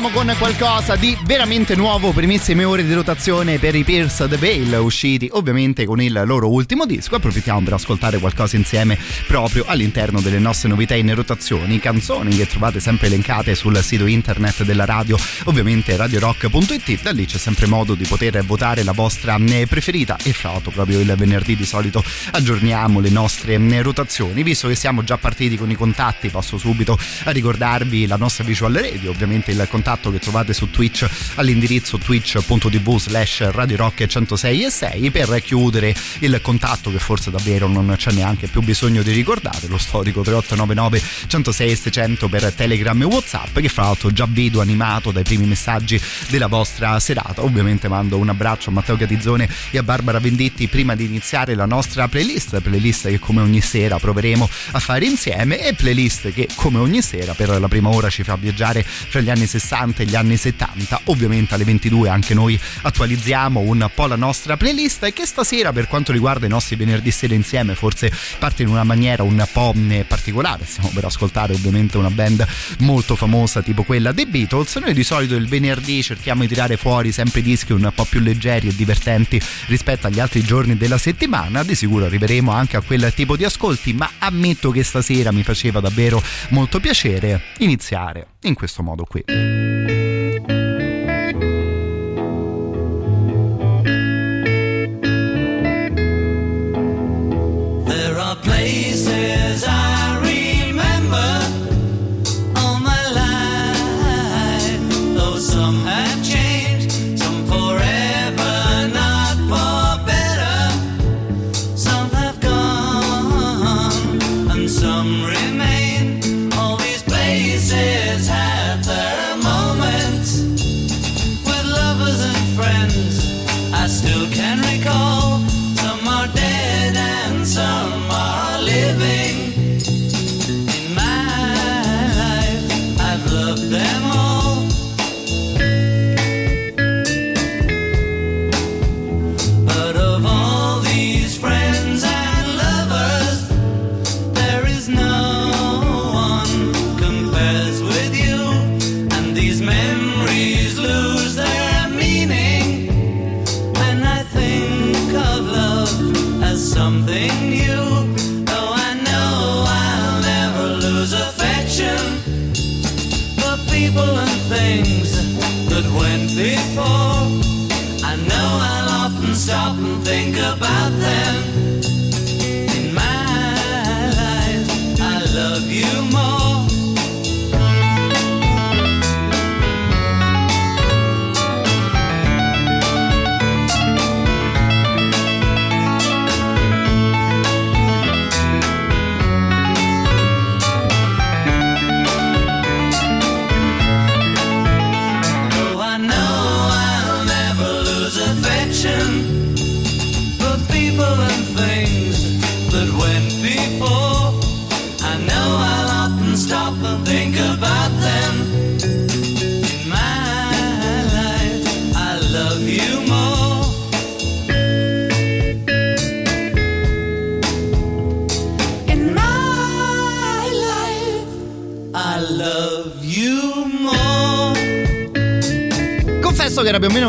[0.00, 4.72] Partiamo con qualcosa di veramente nuovo, primissime ore di rotazione per i Pierce the Veil,
[4.80, 7.16] usciti ovviamente con il loro ultimo disco.
[7.16, 12.80] Approfittiamo per ascoltare qualcosa insieme proprio all'interno delle nostre novità in rotazione, canzoni che trovate
[12.80, 17.02] sempre elencate sul sito internet della radio, ovviamente radiorock.it.
[17.02, 20.70] Da lì c'è sempre modo di poter votare la vostra eh, preferita e fra l'altro
[20.70, 24.42] proprio il venerdì di solito aggiorniamo le nostre eh, rotazioni.
[24.42, 29.10] Visto che siamo già partiti con i contatti, passo subito ricordarvi la nostra visual radio,
[29.10, 34.70] ovviamente il contatto contatto che trovate su Twitch all'indirizzo twitch.tv slash Radio Rock 106 e
[34.70, 39.66] 6 per chiudere il contatto che forse davvero non c'è neanche più bisogno di ricordare,
[39.66, 45.10] lo storico 3899 106 600 per Telegram e Whatsapp che fra l'altro già vedo animato
[45.10, 47.42] dai primi messaggi della vostra serata.
[47.42, 51.66] Ovviamente mando un abbraccio a Matteo Catizzone e a Barbara Venditti prima di iniziare la
[51.66, 56.78] nostra playlist, playlist che come ogni sera proveremo a fare insieme e playlist che come
[56.78, 60.06] ogni sera per la prima ora ci fa viaggiare fra gli anni 60 60 e
[60.06, 61.02] gli anni 70.
[61.04, 65.88] Ovviamente alle 22 anche noi attualizziamo un po' la nostra playlist e che stasera per
[65.88, 70.00] quanto riguarda i nostri venerdì sera insieme forse parte in una maniera un po' mm,
[70.06, 70.64] particolare.
[70.66, 72.46] Stiamo per ascoltare ovviamente una band
[72.80, 74.76] molto famosa tipo quella dei Beatles.
[74.76, 78.68] Noi di solito il venerdì cerchiamo di tirare fuori sempre dischi un po' più leggeri
[78.68, 81.62] e divertenti rispetto agli altri giorni della settimana.
[81.62, 85.80] Di sicuro arriveremo anche a quel tipo di ascolti, ma ammetto che stasera mi faceva
[85.80, 89.89] davvero molto piacere iniziare in questo modo qui.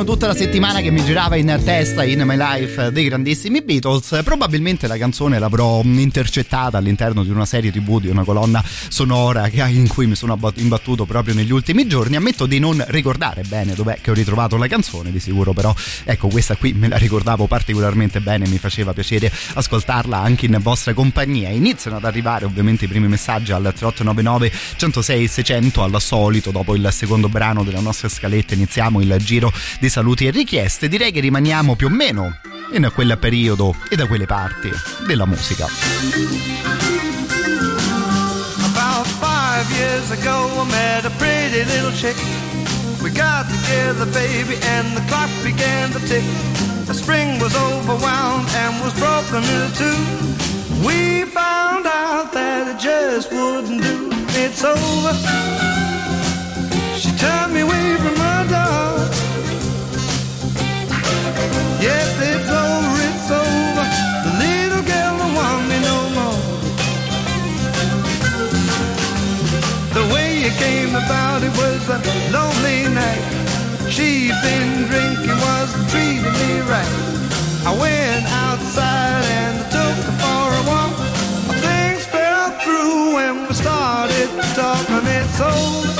[0.03, 4.21] Tutta la settimana che mi girava in testa in My Life dei grandissimi Beatles.
[4.23, 9.87] Probabilmente la canzone l'avrò intercettata all'interno di una serie tv, di una colonna sonora in
[9.87, 12.15] cui mi sono imbattuto proprio negli ultimi giorni.
[12.15, 15.73] Ammetto di non ricordare bene dov'è che ho ritrovato la canzone, di sicuro però
[16.05, 20.93] ecco questa qui me la ricordavo particolarmente bene, mi faceva piacere ascoltarla anche in vostra
[20.93, 21.49] compagnia.
[21.49, 26.87] Iniziano ad arrivare ovviamente i primi messaggi al 3899 106 600 al solito dopo il
[26.91, 31.75] secondo brano della nostra scaletta iniziamo il giro di saluti e richieste, direi che rimaniamo
[31.75, 32.37] più o meno
[32.73, 34.69] in quel periodo e da quelle parti
[35.05, 35.67] della musica.
[39.77, 42.17] years ago I met a pretty little chick.
[43.01, 46.25] We got together, baby, and the clock began to tick.
[46.85, 49.99] The spring was overwhelmed and was broken into two.
[50.85, 54.09] We found out that it just wouldn't do.
[54.43, 55.13] It's over.
[57.01, 58.20] She turned me away from
[61.81, 63.85] Yes, it's over, it's over.
[64.25, 66.41] The little girl don't want me no more.
[69.97, 71.97] The way it came about, it was a
[72.29, 73.25] lonely night.
[73.89, 76.93] She'd been drinking, wasn't treating me right.
[77.65, 80.93] I went outside and took her for a walk.
[81.65, 85.07] Things fell through when we started talking.
[85.07, 85.90] It's over.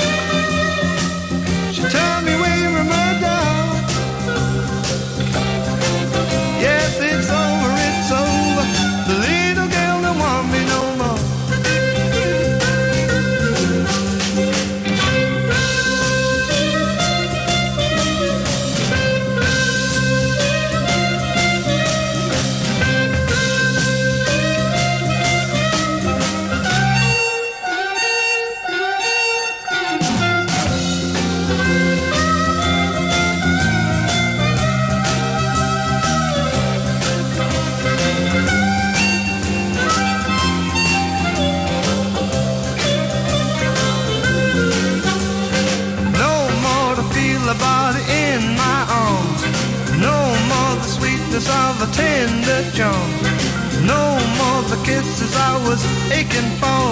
[52.62, 54.06] No
[54.38, 55.82] more the kisses I was
[56.12, 56.86] aching for.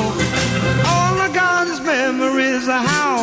[0.90, 3.19] All I got is memories of how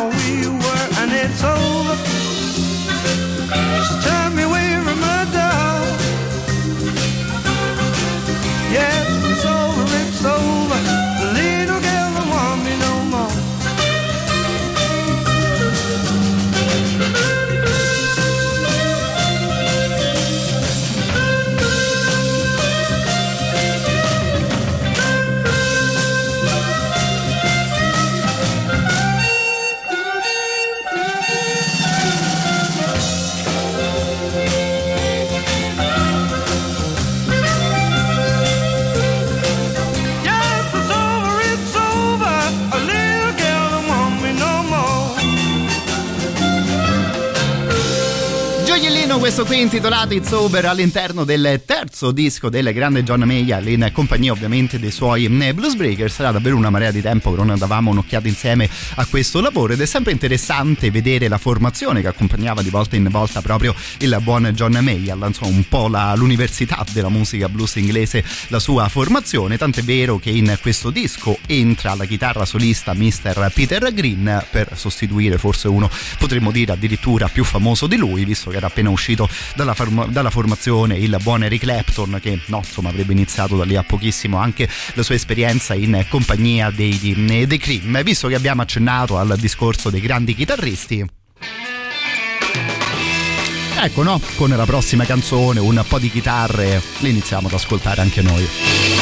[49.27, 54.31] questo qui intitolato It's Over all'interno del terzo disco del grande John Mayall in compagnia
[54.31, 57.91] ovviamente dei suoi eh, Blues Breakers sarà davvero una marea di tempo che non davamo
[57.91, 62.69] un'occhiata insieme a questo lavoro ed è sempre interessante vedere la formazione che accompagnava di
[62.69, 67.49] volta in volta proprio il buon John Mayall insomma un po' la- l'università della musica
[67.49, 72.93] blues inglese la sua formazione tant'è vero che in questo disco entra la chitarra solista
[72.93, 73.51] Mr.
[73.53, 78.55] Peter Green per sostituire forse uno potremmo dire addirittura più famoso di lui visto che
[78.55, 79.16] era appena uscito
[79.55, 83.75] dalla, forma- dalla formazione il buon Eric Clapton che no, insomma avrebbe iniziato da lì
[83.75, 88.61] a pochissimo anche la sua esperienza in compagnia dei, di- dei Cream visto che abbiamo
[88.61, 91.05] accennato al discorso dei grandi chitarristi
[93.79, 98.23] Ecco no, con la prossima canzone un po' di chitarre le iniziamo ad ascoltare anche
[98.23, 98.96] noi.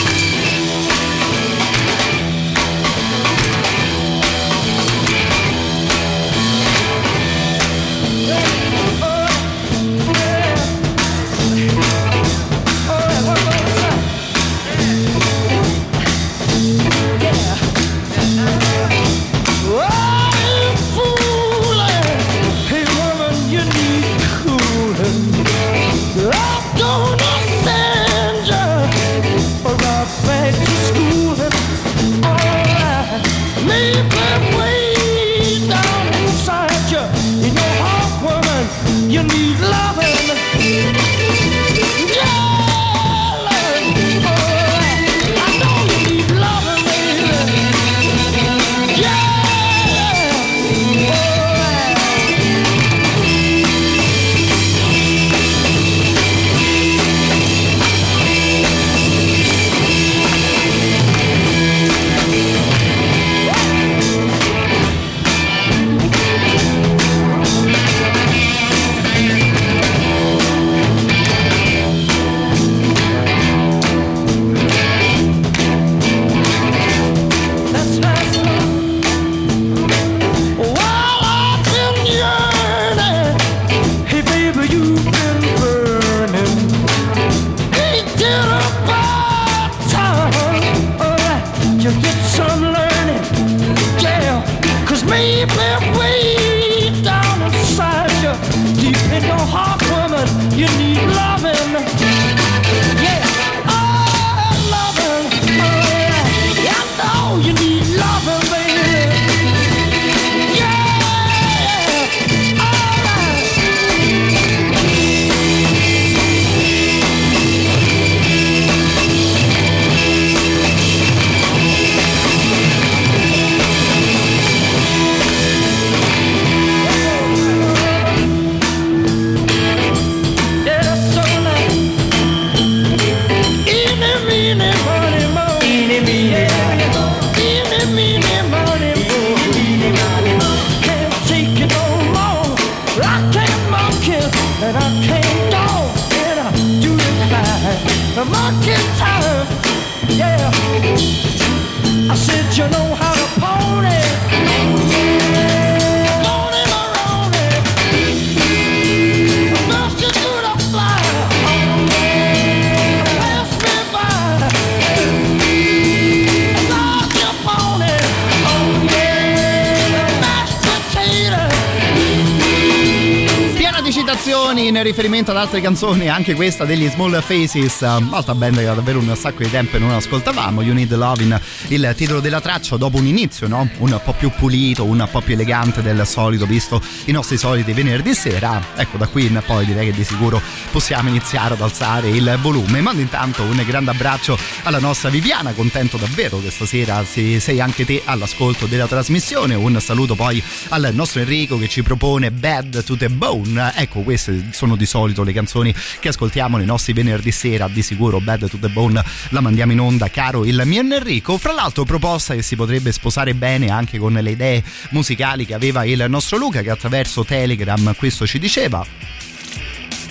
[175.16, 179.16] Riferimento ad altre canzoni, anche questa degli Small Faces, altra band che da davvero un
[179.16, 180.62] sacco di tempo non ascoltavamo.
[180.62, 183.70] You Need Lovin', il titolo della traccia, dopo un inizio no?
[183.78, 188.14] un po' più pulito, un po' più elegante del solito, visto i nostri soliti venerdì
[188.14, 188.62] sera.
[188.76, 190.42] Ecco, da qui in poi direi che di sicuro
[190.72, 192.82] possiamo iniziare ad alzare il volume.
[192.82, 198.02] Mando intanto un grande abbraccio alla nostra Viviana, contento davvero che stasera sei anche te
[198.04, 199.56] all'ascolto della trasmissione.
[199.56, 200.44] Un saluto poi
[200.76, 203.72] al nostro Enrico che ci propone Bad to the Bone.
[203.76, 207.70] Ecco, queste sono di solito le canzoni che ascoltiamo nei nostri venerdì sera.
[207.70, 211.38] Di sicuro Bad to the Bone la mandiamo in onda, caro il mio Enrico.
[211.38, 215.86] Fra l'altro, proposta che si potrebbe sposare bene anche con le idee musicali che aveva
[215.86, 218.86] il nostro Luca, che attraverso Telegram questo ci diceva.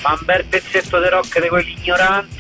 [0.03, 2.34] Ma un bel pezzetto di rock di quelli ignoranti.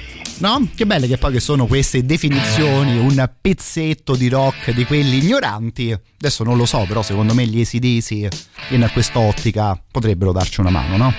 [0.45, 0.69] No?
[0.75, 5.91] Che belle che poi che sono queste definizioni, un pezzetto di rock di quelli ignoranti.
[5.91, 8.29] Adesso non lo so, però secondo me gli esidesi
[8.69, 11.15] in quest'ottica potrebbero darci una mano, no?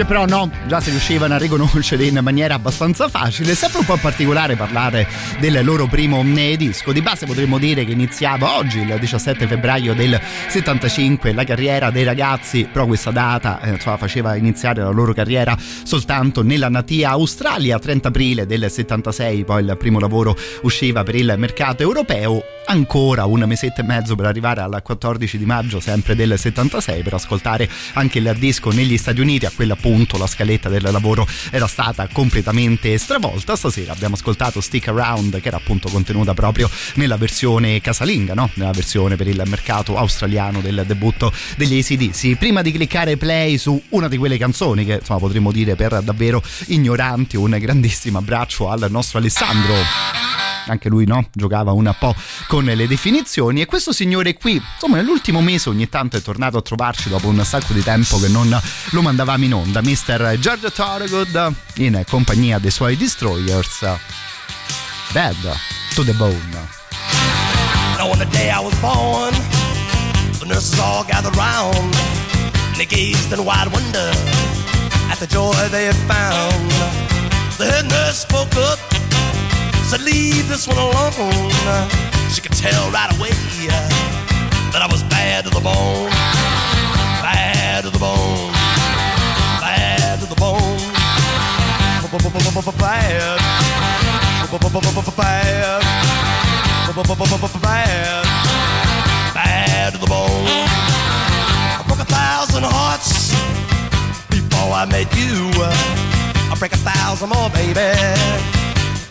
[0.00, 3.54] Che però no, già si riuscivano a riconoscere in maniera abbastanza facile.
[3.54, 5.06] Sempre un po' particolare parlare
[5.40, 6.22] del loro primo
[6.56, 6.92] disco.
[6.92, 12.04] Di base potremmo dire che iniziava oggi, il 17 febbraio del 75, la carriera dei
[12.04, 17.78] ragazzi, però questa data eh, insomma, faceva iniziare la loro carriera soltanto nella natia Australia.
[17.78, 22.42] 30 aprile del 76 poi il primo lavoro usciva per il mercato europeo.
[22.66, 27.14] Ancora un mesetto e mezzo per arrivare al 14 di maggio sempre del 76 per
[27.14, 29.44] ascoltare anche il disco negli Stati Uniti.
[29.44, 33.56] A quel punto la scaletta del lavoro era stata completamente stravolta.
[33.56, 38.50] Stasera abbiamo ascoltato Stick Around che era appunto contenuta proprio nella versione casalinga, no?
[38.54, 42.36] nella versione per il mercato australiano del debutto degli ACDC.
[42.36, 46.40] Prima di cliccare play su una di quelle canzoni che insomma potremmo dire per davvero
[46.66, 50.29] ignoranti, un grandissimo abbraccio al nostro Alessandro
[50.66, 51.28] anche lui no?
[51.32, 52.14] giocava un po'
[52.46, 56.62] con le definizioni e questo signore qui insomma nell'ultimo mese ogni tanto è tornato a
[56.62, 60.36] trovarci dopo un sacco di tempo che non lo mandavamo in onda Mr.
[60.38, 63.84] George Thorogood in compagnia dei suoi Destroyers
[65.12, 65.36] Bad
[65.94, 66.78] to the Bone
[68.08, 69.34] on the day I was born,
[70.40, 71.92] the nurses all gathered round,
[72.76, 74.10] they gazed in wide wonder
[75.12, 76.70] at the joy they had found.
[77.58, 78.78] The head nurse spoke up,
[79.90, 81.90] said, "Leave this one alone."
[82.30, 83.32] She could tell right away
[84.70, 86.10] that I was bad to the bone,
[87.26, 88.52] bad to the bone,
[89.58, 90.78] bad to the bone,
[91.98, 92.38] bad,
[95.18, 95.80] bad
[97.62, 98.24] bad,
[99.34, 100.46] bad to the bone.
[101.78, 103.32] I broke a thousand hearts
[104.30, 105.50] before I met you.
[106.48, 108.59] I'll break a thousand more, baby,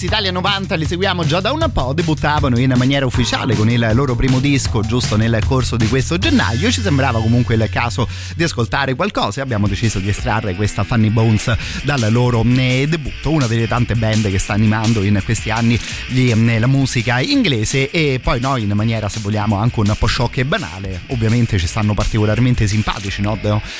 [0.00, 3.90] questi Italia 90 li seguiamo già da un po', debuttavano in maniera ufficiale con il
[3.92, 8.42] loro primo disco giusto nel corso di questo gennaio, ci sembrava comunque il caso di
[8.42, 13.46] ascoltare qualcosa e abbiamo deciso di estrarre questa Funny Bones dal loro eh, debutto, una
[13.46, 18.20] delle tante band che sta animando in questi anni gli, eh, la musica inglese e
[18.22, 21.92] poi noi in maniera se vogliamo anche un po' sciocca e banale, ovviamente ci stanno
[21.92, 23.38] particolarmente simpatici, no?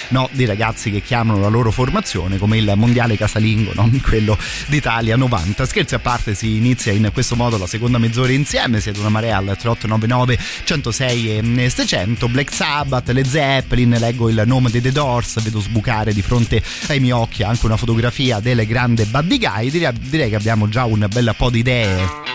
[0.08, 3.88] No, di ragazzi che chiamano la loro formazione come il mondiale casalingo, no?
[4.02, 5.64] quello d'Italia 90.
[5.64, 8.80] Scherzi a parte, si inizia in questo modo la seconda mezz'ora insieme.
[8.80, 12.28] Siete una marea al 3899 106 e 600.
[12.28, 13.96] Black Sabbath, le Zeppelin.
[13.98, 15.42] Leggo il nome dei The Doors.
[15.42, 19.70] Vedo sbucare di fronte ai miei occhi anche una fotografia del grande Buddy Guy.
[19.70, 22.28] Direi, direi che abbiamo già un bel po' di idee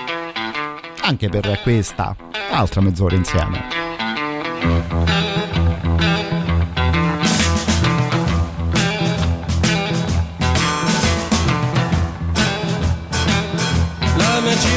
[1.02, 2.16] anche per questa
[2.50, 5.35] altra mezz'ora insieme.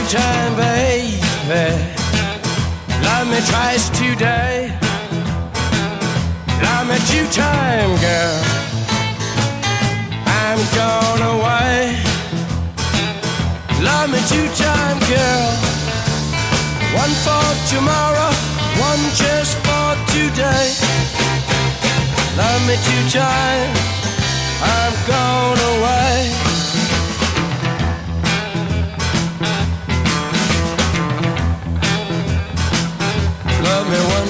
[0.09, 1.21] Time, baby.
[3.05, 4.73] Love me twice today.
[6.63, 8.41] Love me two time, girl.
[10.25, 12.01] I'm gone away.
[13.85, 15.51] Love me two time, girl.
[16.97, 18.33] One for tomorrow,
[18.81, 20.73] one just for today.
[22.35, 23.71] Love me two time.
[24.63, 26.48] I'm gone away.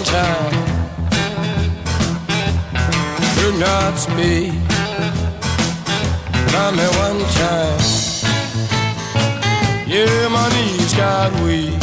[0.08, 0.52] Time.
[3.36, 4.52] Do not speak.
[6.54, 7.80] Love me one time.
[9.86, 11.80] Yeah, my knees got weak.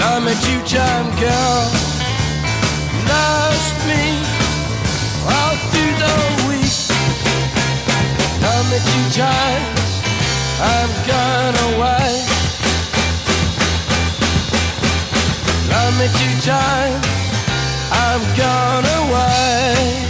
[0.00, 1.62] Love me two time, girl.
[3.10, 4.04] Loves me
[5.34, 6.76] all through the week.
[8.44, 9.86] Love me two times.
[10.60, 12.35] I'm gone away.
[15.94, 17.06] Me two times.
[17.92, 20.05] I'm gone away.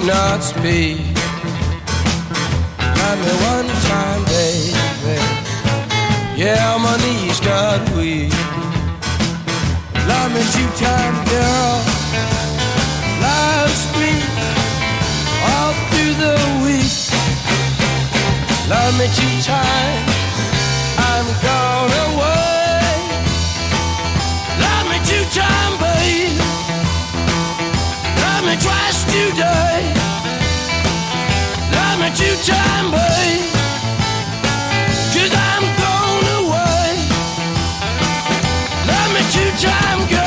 [0.00, 0.98] Could not speak.
[2.96, 5.20] Love me one time, baby.
[6.36, 8.32] Yeah, my knees got weak.
[10.08, 11.72] Love me two time, girl.
[13.26, 14.12] Loves me
[15.50, 16.96] all through the week.
[18.70, 20.12] Love me two times.
[20.96, 21.79] I'm gone
[28.50, 29.80] me twice today.
[31.72, 33.46] Love me two time, babe.
[35.14, 36.90] Cause I'm gone away.
[38.90, 40.19] Love me two time, girl.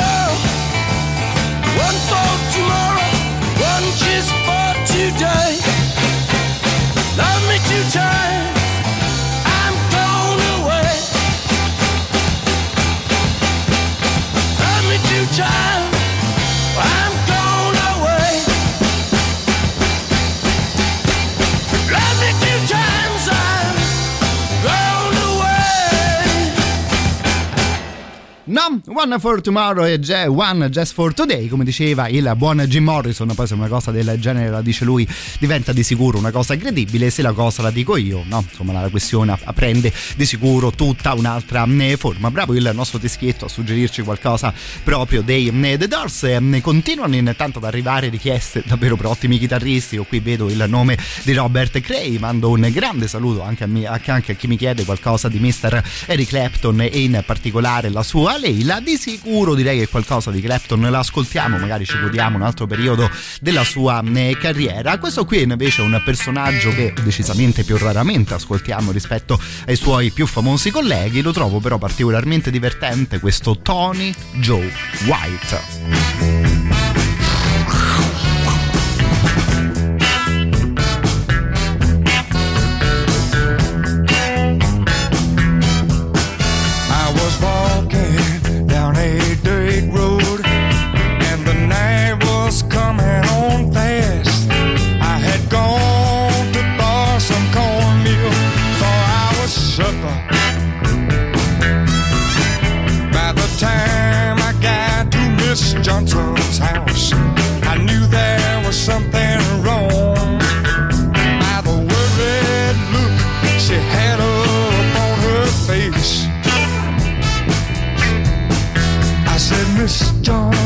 [28.96, 33.48] One for Tomorrow e One Just for Today, come diceva il buon Jim Morrison, poi
[33.48, 35.06] se una cosa del genere la dice lui
[35.40, 38.88] diventa di sicuro una cosa credibile, se la cosa la dico io, no, insomma la
[38.90, 42.30] questione prende di sicuro tutta un'altra eh, forma.
[42.30, 44.54] Bravo il nostro teschietto a suggerirci qualcosa
[44.84, 49.96] proprio dei eh, The Doors, eh, continuano intanto ad arrivare richieste davvero per ottimi chitarristi,
[49.96, 53.86] io qui vedo il nome di Robert Cray, mando un grande saluto anche a, me,
[53.86, 55.82] anche a chi mi chiede qualcosa di Mr.
[56.06, 60.80] Eric Clapton e in particolare la sua Leila, di sicuro direi che qualcosa di Clapton
[60.82, 64.98] l'ascoltiamo, magari ci godiamo un altro periodo della sua eh, carriera.
[64.98, 70.26] Questo qui invece è un personaggio che decisamente più raramente ascoltiamo rispetto ai suoi più
[70.26, 74.70] famosi colleghi, lo trovo però particolarmente divertente questo Tony Joe
[75.06, 76.43] White.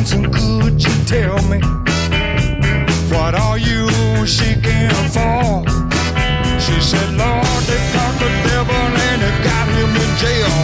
[0.08, 1.60] Johnson, could you tell me
[3.12, 3.86] what are you
[4.26, 5.64] seeking for?
[6.58, 10.54] She said, Lord, they caught the devil and they got him in jail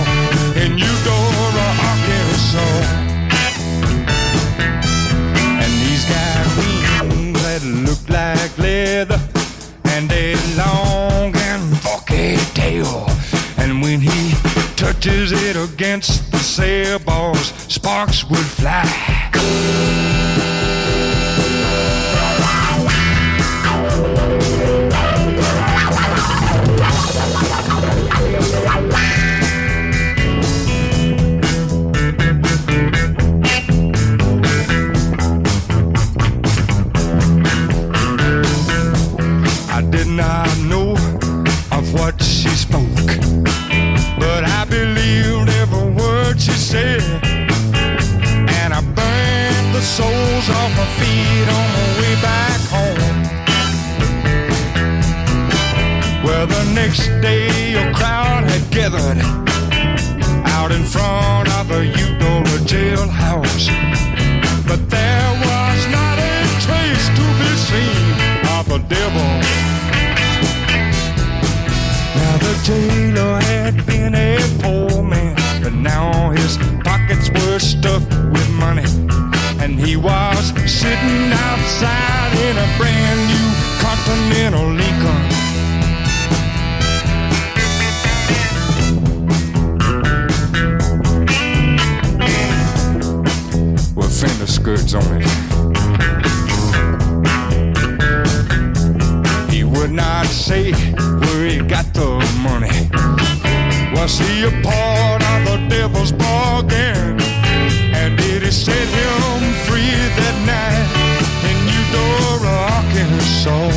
[0.65, 2.85] in Eudora, Arkansas.
[5.61, 9.21] And he's got wings that look like leather
[9.85, 13.07] and a long and forky tail.
[13.59, 14.33] And when he
[14.77, 19.33] touches it against the sailboards, sparks would fly.
[56.95, 59.19] Next day a crowd had gathered
[60.47, 63.67] out in front of a Eudora jailhouse.
[64.69, 68.07] But there was not a trace to be seen
[68.57, 69.31] of the devil.
[72.19, 78.49] Now the jailer had been a poor man, but now his pockets were stuffed with
[78.51, 78.87] money.
[79.63, 83.49] And he was sitting outside in a brand new
[83.83, 85.24] Continental Lincoln.
[94.65, 95.29] Skirts on it.
[99.53, 102.09] He would not say where he got the
[102.41, 102.89] money.
[103.95, 107.21] Was he a part of the devil's bargain?
[108.01, 110.89] And did he set him free that night
[111.51, 113.69] in Eudora, Arkansas?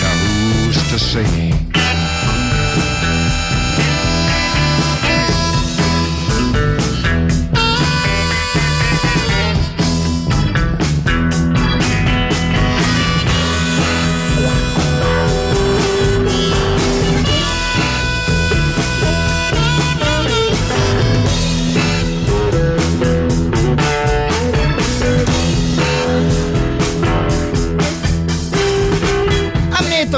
[0.00, 0.16] Now
[0.64, 1.69] who's to say?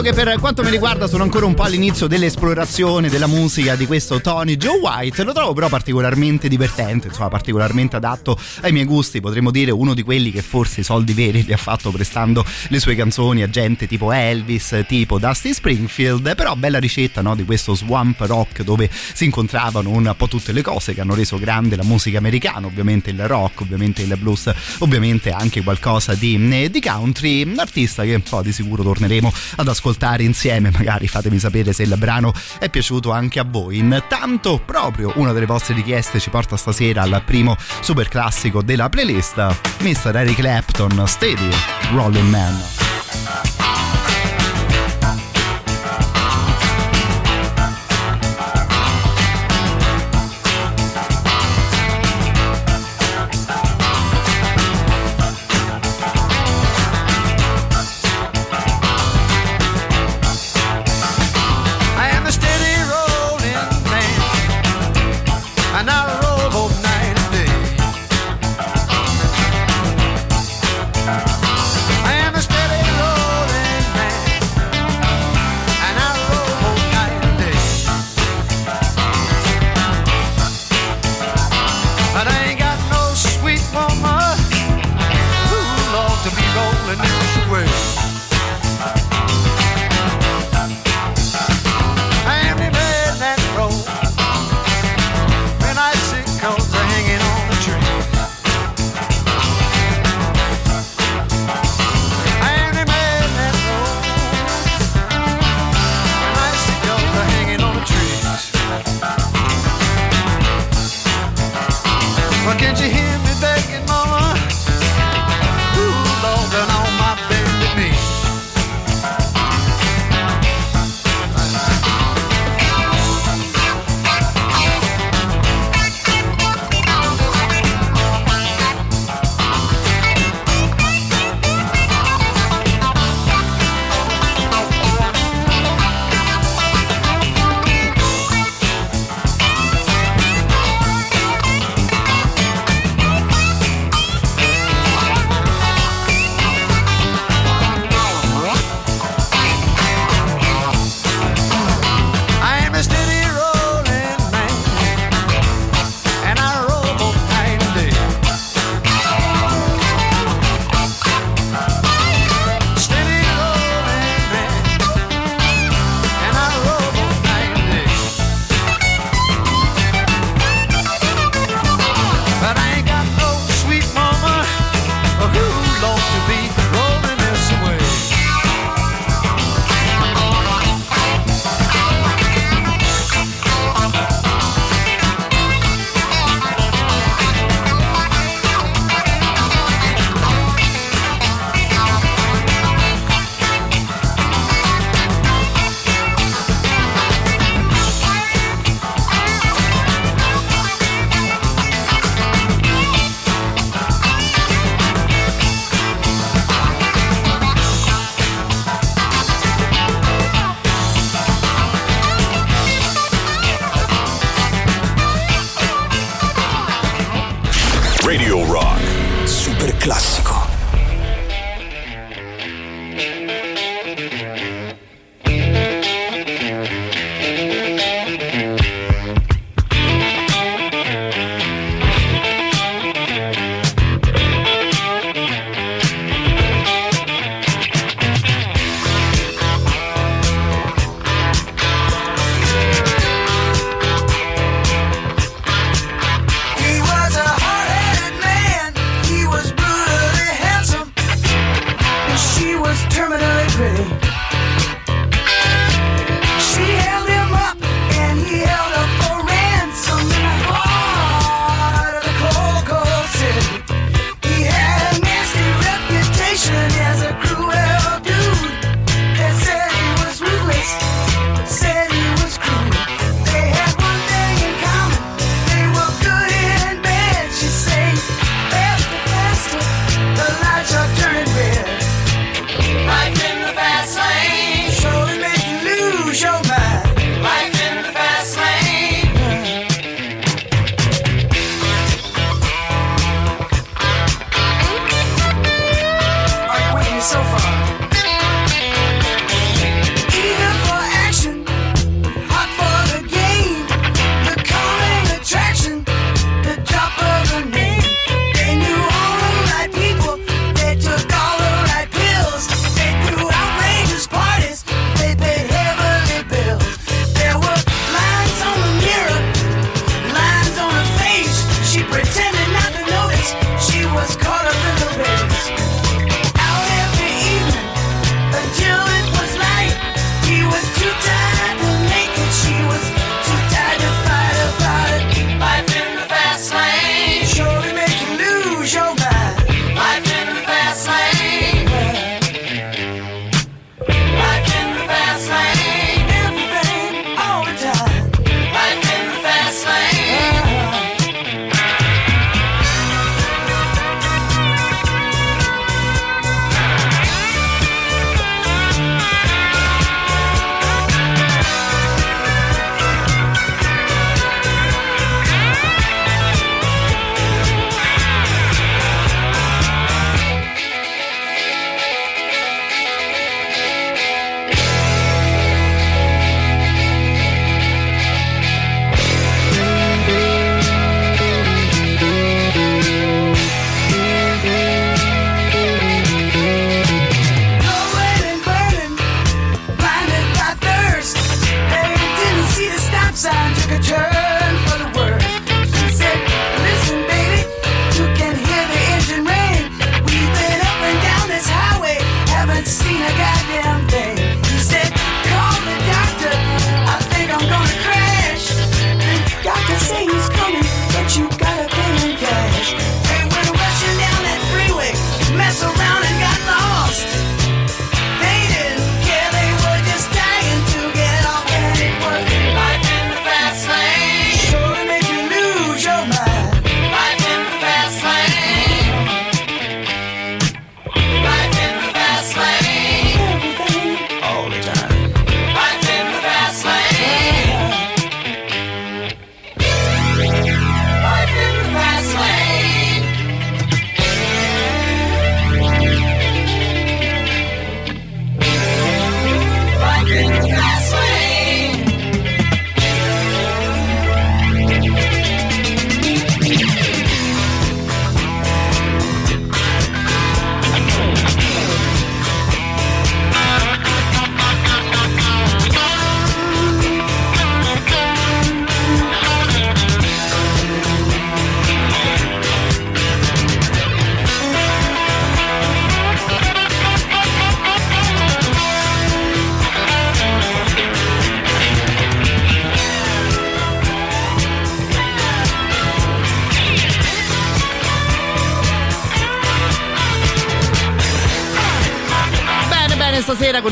[0.03, 4.21] Che per quanto mi riguarda sono ancora un po' all'inizio dell'esplorazione della musica di questo
[4.21, 9.53] Tony Joe White, lo trovo però particolarmente divertente, insomma particolarmente adatto ai miei gusti, potremmo
[9.53, 12.97] dire uno di quelli che forse i soldi veri li ha fatto prestando le sue
[12.97, 18.21] canzoni a gente tipo Elvis, tipo Dusty Springfield, però bella ricetta no, di questo swamp
[18.23, 22.19] rock dove si incontravano un po' tutte le cose che hanno reso grande la musica
[22.19, 28.03] americana, ovviamente il rock, ovviamente il blues, ovviamente anche qualcosa di, di country, un artista
[28.03, 32.33] che so, di sicuro torneremo ad ascoltare ascoltare insieme, magari fatemi sapere se il brano
[32.59, 33.78] è piaciuto anche a voi.
[33.78, 39.37] Intanto proprio una delle vostre richieste ci porta stasera al primo super classico della playlist,
[39.81, 40.16] Mr.
[40.16, 41.50] Eric Clapton, Steady,
[41.92, 42.91] Rolling Man.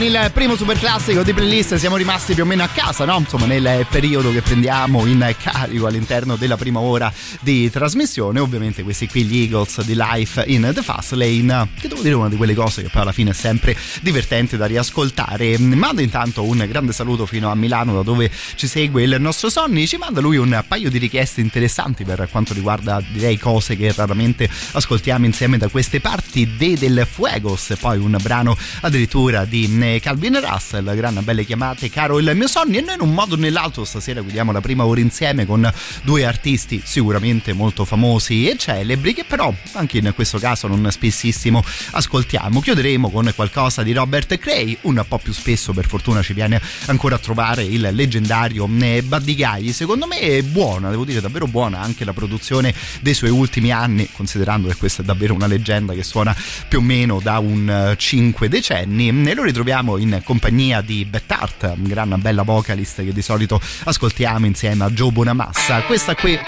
[0.01, 3.19] Con il primo super classico di playlist siamo rimasti più o meno a casa, no?
[3.19, 8.41] Insomma, nel periodo che prendiamo in carico all'interno della prima ora di trasmissione.
[8.41, 12.31] Ovviamente questi qui gli Eagles di Life in the Fast Lane, che devo dire una
[12.31, 15.59] di quelle cose che poi alla fine è sempre divertente da riascoltare.
[15.59, 19.87] Mando intanto un grande saluto fino a Milano da dove ci segue il nostro Sonny,
[19.87, 24.49] ci manda lui un paio di richieste interessanti per quanto riguarda direi cose che raramente
[24.73, 30.41] ascoltiamo insieme da queste parti, De del Fuegos, poi un brano addirittura di eh, Calvin
[30.41, 33.85] Russell, gran belle chiamate Caro il mio sogno e noi in un modo o nell'altro
[33.85, 35.71] stasera guidiamo la prima ora insieme con
[36.03, 41.63] due artisti sicuramente molto famosi e celebri che però anche in questo caso non spessissimo
[41.93, 42.61] ascoltiamo.
[42.61, 47.17] Chiuderemo con qualcosa di Robert Cray, un po' più spesso per fortuna ci viene ancora
[47.17, 51.81] a trovare il leggendario eh, Buddy Guy, secondo me è buona, devo dire davvero buona
[51.81, 56.03] anche la produzione dei suoi ultimi anni, considerando che questa è davvero una leggenda che
[56.03, 56.37] suona
[56.69, 62.15] più o meno da un 5 decenni e lo ritroviamo in compagnia di Bettart, gran
[62.21, 65.83] bella vocalist che di solito ascoltiamo insieme a Joe Bonamassa.
[65.83, 66.39] Questa qui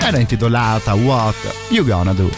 [0.00, 1.34] era intitolata What
[1.70, 2.30] You Gonna Do.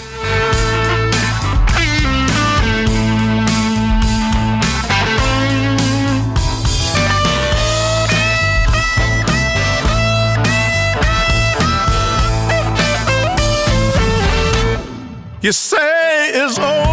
[15.43, 16.90] You say it's over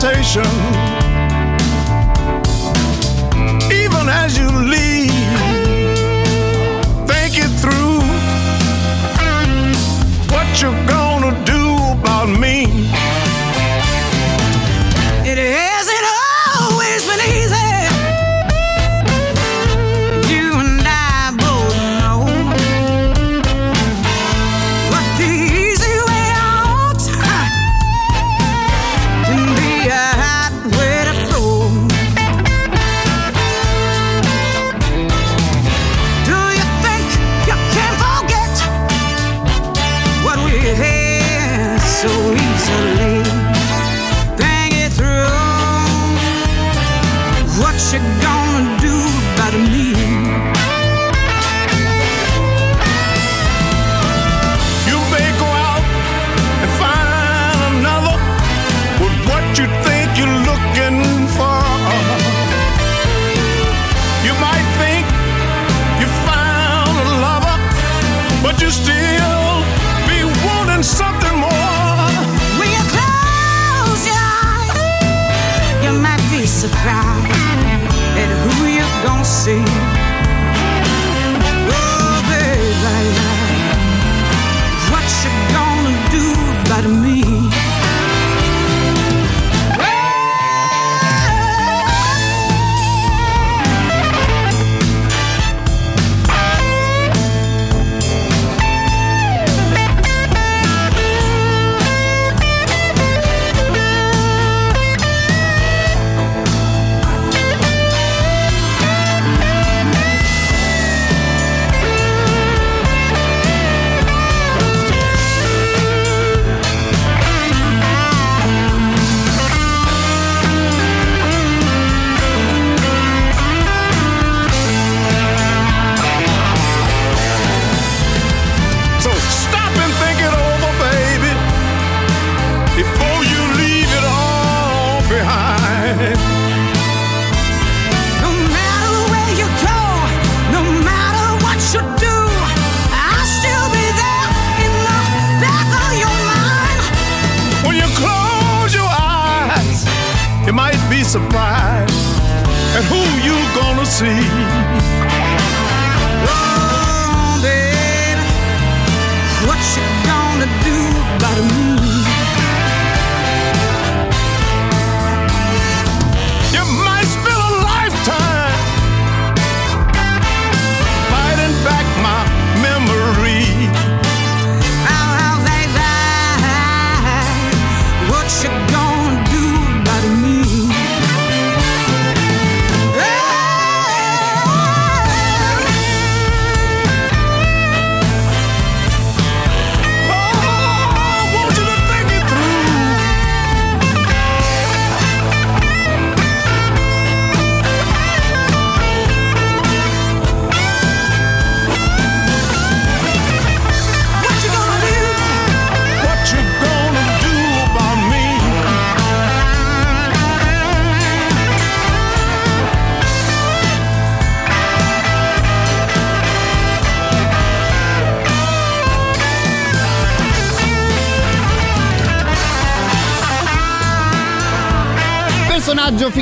[0.00, 0.44] some hesitation
[3.72, 5.10] even as you leave.
[7.06, 8.00] Think it through
[10.30, 10.97] what you're gonna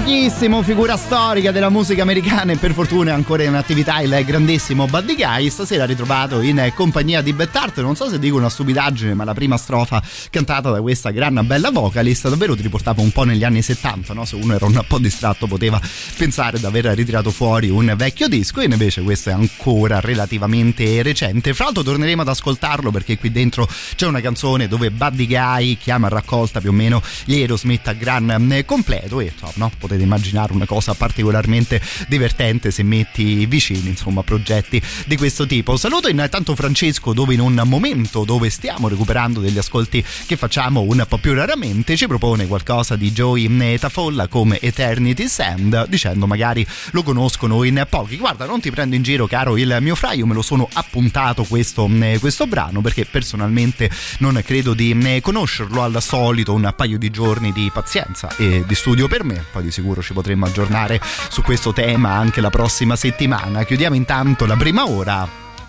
[0.06, 5.16] fichissimo, figura storica della musica americana e per fortuna ancora in attività il grandissimo Buddy
[5.16, 9.34] Guy, stasera ritrovato in compagnia di Bettart, non so se dico una stupidaggine, ma la
[9.34, 10.00] prima strofa
[10.30, 14.24] cantata da questa gran bella vocalist davvero ti riportava un po' negli anni 70, no?
[14.24, 15.80] se uno era un po' distratto poteva
[16.16, 18.60] pensare di aver ritirato fuori un vecchio disco.
[18.60, 21.52] E invece questo è ancora relativamente recente.
[21.52, 26.06] Fra l'altro torneremo ad ascoltarlo perché qui dentro c'è una canzone dove Buddy Guy chiama
[26.06, 29.20] a raccolta più o meno gli Aerosmith a gran completo.
[29.20, 35.46] E no, potete immaginare una cosa particolarmente divertente se metti vicini insomma progetti di questo
[35.46, 35.76] tipo.
[35.76, 41.04] Saluto intanto Francesco dove in un momento dove stiamo recuperando degli ascolti che facciamo un
[41.08, 47.02] po' più raramente ci propone qualcosa di Joey Metafolla come Eternity Sand dicendo magari lo
[47.02, 48.16] conoscono in pochi.
[48.16, 51.44] Guarda non ti prendo in giro caro il mio fra, io me lo sono appuntato
[51.44, 51.88] questo,
[52.18, 57.70] questo brano perché personalmente non credo di conoscerlo al solito un paio di giorni di
[57.72, 62.12] pazienza e di studio per me poi di sicuro ci potremo aggiornare su questo tema
[62.12, 63.64] anche la prossima settimana.
[63.64, 65.28] Chiudiamo intanto la prima ora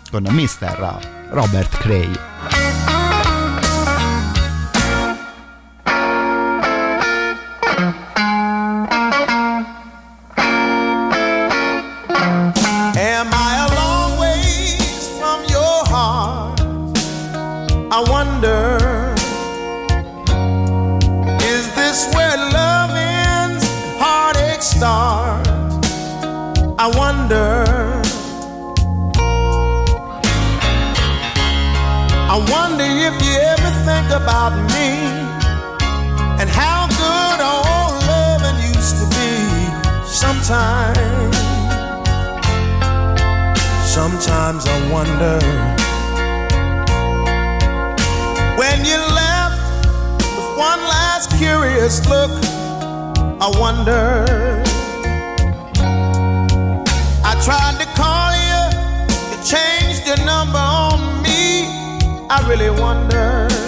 [0.09, 1.27] con Mr.
[1.29, 3.06] Robert Cray.
[34.37, 34.91] About me
[36.39, 39.33] and how good old loving used to be.
[40.05, 41.35] Sometimes.
[43.97, 45.39] Sometimes I wonder
[48.61, 49.57] when you left
[50.37, 52.29] with one last curious look.
[53.41, 54.61] I wonder.
[57.25, 58.61] I tried to call you,
[59.31, 61.65] you changed your number on me.
[62.29, 63.66] I really wonder.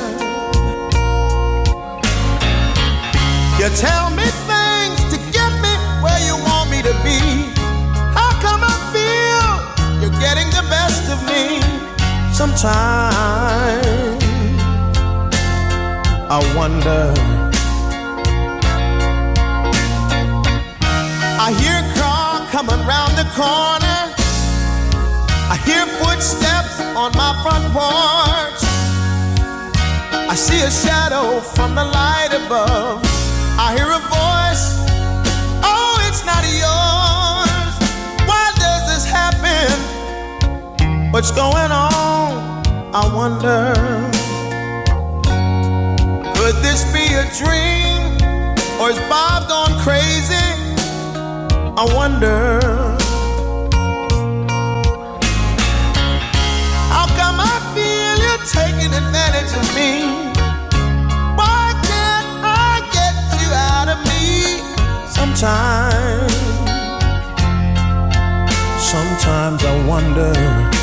[3.59, 7.19] You tell me things to get me where you want me to be.
[8.15, 11.59] How come I feel you're getting the best of me?
[12.31, 12.63] Sometimes
[16.31, 17.11] I wonder.
[21.37, 24.01] I hear a car coming round the corner.
[25.51, 28.61] I hear footsteps on my front porch.
[30.31, 33.18] I see a shadow from the light above.
[33.61, 34.65] I hear a voice.
[35.67, 37.73] Oh, it's not yours.
[38.25, 39.67] Why does this happen?
[41.11, 42.63] What's going on?
[42.95, 43.73] I wonder.
[46.37, 48.15] Could this be a dream?
[48.79, 50.47] Or is Bob gone crazy?
[51.75, 52.61] I wonder.
[56.95, 60.18] How come I feel you're taking advantage of me?
[65.39, 66.33] Sometimes,
[68.77, 70.78] sometimes I wonder.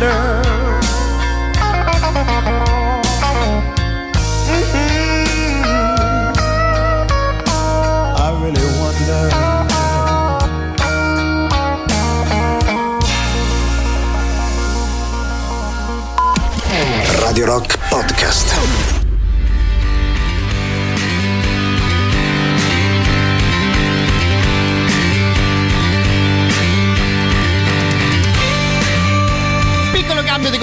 [0.00, 0.37] Wonder.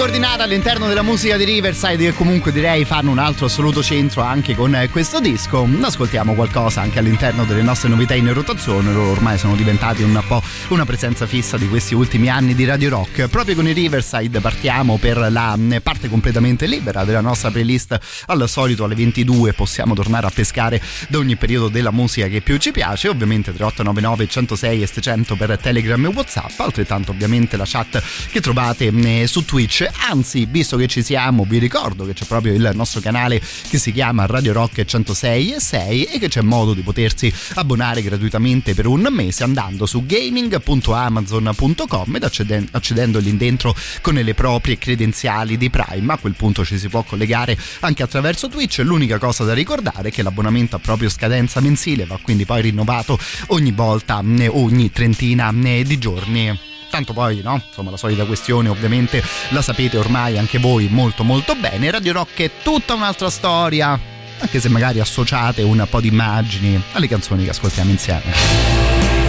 [0.02, 4.54] Ordinata all'interno della musica di Riverside che comunque direi fanno un altro assoluto centro anche
[4.54, 5.66] con eh, questo disco.
[5.80, 10.42] Ascoltiamo qualcosa anche all'interno delle nostre novità in rotazione, loro ormai sono diventati un po'
[10.68, 13.28] una presenza fissa di questi ultimi anni di Radio Rock.
[13.28, 17.98] Proprio con i Riverside partiamo per la mm, parte completamente libera della nostra playlist.
[18.26, 22.58] Al solito alle 22 possiamo tornare a pescare da ogni periodo della musica che più
[22.58, 28.02] ci piace, ovviamente 3899 106 e 700 per Telegram e Whatsapp, altrettanto ovviamente la chat
[28.30, 29.85] che trovate mm, su Twitch.
[30.08, 33.92] Anzi, visto che ci siamo, vi ricordo che c'è proprio il nostro canale che si
[33.92, 38.86] chiama Radio Rock 106 e 6 e che c'è modo di potersi abbonare gratuitamente per
[38.86, 46.12] un mese andando su gaming.amazon.com ed accedendo, lì dentro con le proprie credenziali di Prime.
[46.12, 48.78] A quel punto ci si può collegare anche attraverso Twitch.
[48.78, 53.18] L'unica cosa da ricordare è che l'abbonamento ha proprio scadenza mensile, va quindi poi rinnovato
[53.48, 57.62] ogni volta, mm, ogni trentina mm, di giorni tanto poi no?
[57.66, 61.90] Insomma la solita questione ovviamente la sapete ormai anche voi molto molto bene.
[61.90, 63.98] Radio Rock è tutta un'altra storia
[64.38, 69.25] anche se magari associate un po' di immagini alle canzoni che ascoltiamo insieme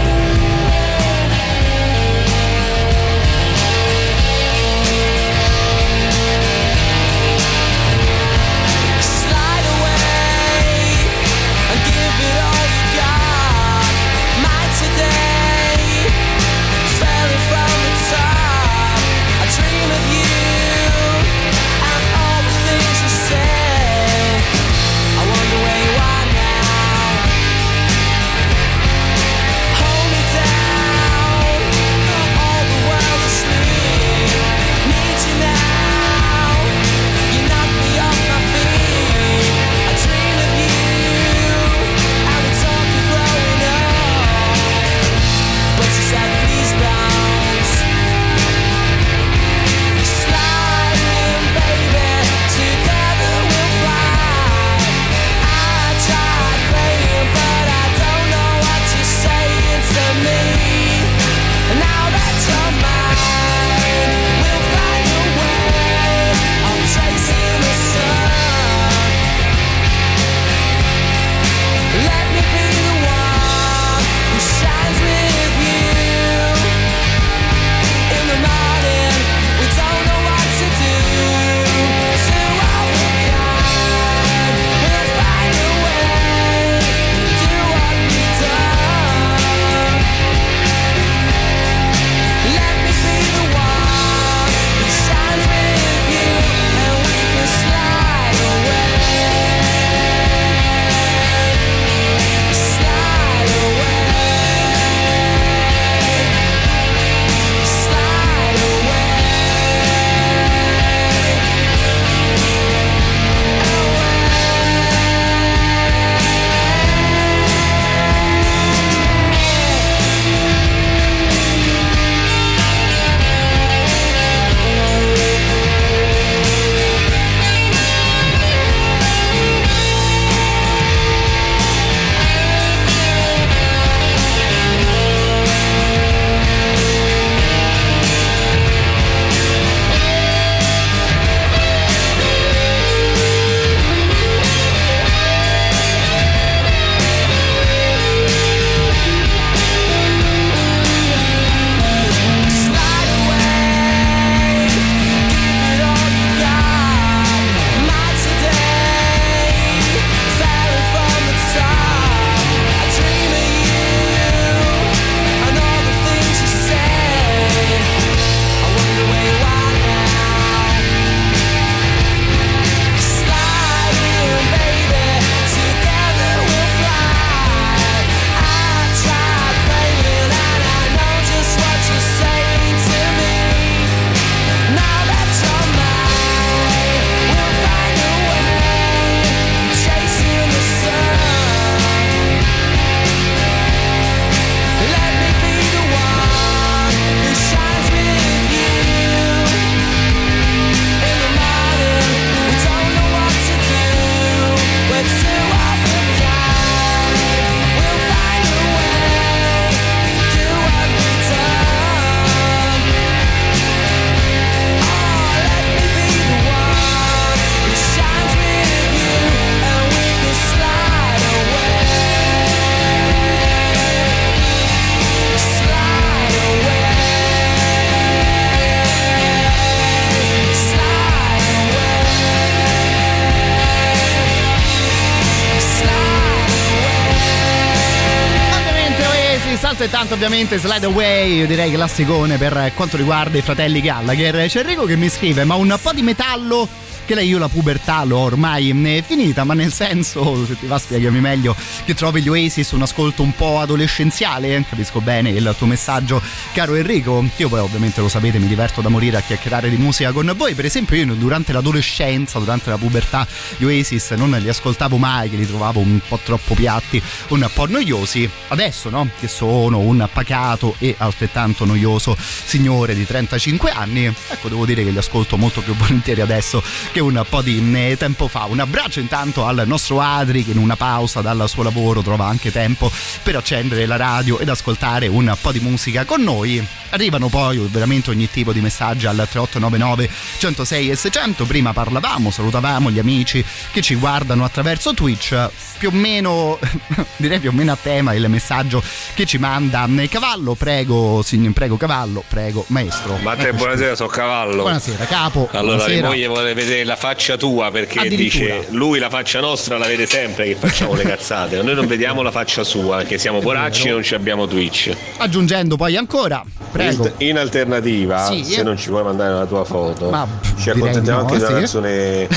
[240.39, 244.47] ovviamente Slide Away, io direi classicone per quanto riguarda i fratelli Gallagher.
[244.47, 246.67] C'è Enrico che mi scrive, ma un po' di metallo
[247.05, 250.77] che lei io la pubertà l'ho ormai è finita, ma nel senso, se ti va
[250.77, 251.55] spiegami meglio,
[251.87, 256.21] che trovi gli Oasis un ascolto un po' adolescenziale, capisco bene il tuo messaggio,
[256.51, 260.11] caro Enrico, io poi ovviamente lo sapete, mi diverto da morire a chiacchierare di musica
[260.11, 263.25] con voi, per esempio io durante l'adolescenza, durante la pubertà,
[263.55, 267.67] gli Oasis non li ascoltavo mai, che li trovavo un po' troppo piatti, un po'
[267.67, 274.49] noiosi, adesso no, che sono un pacato e altrettanto noioso signore di 35 anni, ecco
[274.49, 276.61] devo dire che li ascolto molto più volentieri adesso
[276.91, 278.43] che un po' di eh, tempo fa.
[278.43, 282.51] Un abbraccio intanto al nostro Adri che in una pausa dal suo lavoro trova anche
[282.51, 282.91] tempo
[283.23, 286.65] per accendere la radio ed ascoltare un po' di musica con noi.
[286.89, 290.09] Arrivano poi veramente ogni tipo di messaggi al 3899
[290.39, 291.45] 106 e 600.
[291.45, 295.66] Prima parlavamo, salutavamo gli amici che ci guardano attraverso Twitch.
[295.77, 296.57] Più o meno,
[297.17, 298.81] direi più o meno a tema il messaggio
[299.13, 300.55] che ci manda Cavallo.
[300.55, 303.17] Prego, signor, prego Cavallo, prego maestro.
[303.21, 304.63] Matteo, buonasera, sono Cavallo.
[304.63, 305.47] Buonasera, capo.
[305.51, 306.07] Allora, buonasera.
[306.07, 310.45] moglie vuole vedere la faccia tua perché dice lui la faccia nostra la vede sempre
[310.45, 311.61] che facciamo le cazzate.
[311.61, 314.95] Noi non vediamo la faccia sua, che siamo poracci e non ci abbiamo Twitch.
[315.17, 317.13] Aggiungendo poi ancora, prego.
[317.17, 318.63] In, alternativa, Sì, se eh.
[318.63, 320.27] non ci puoi mandare la tua foto, Ma,
[320.59, 321.53] ci accontentiamo no, anche di una sì.
[321.53, 322.27] canzone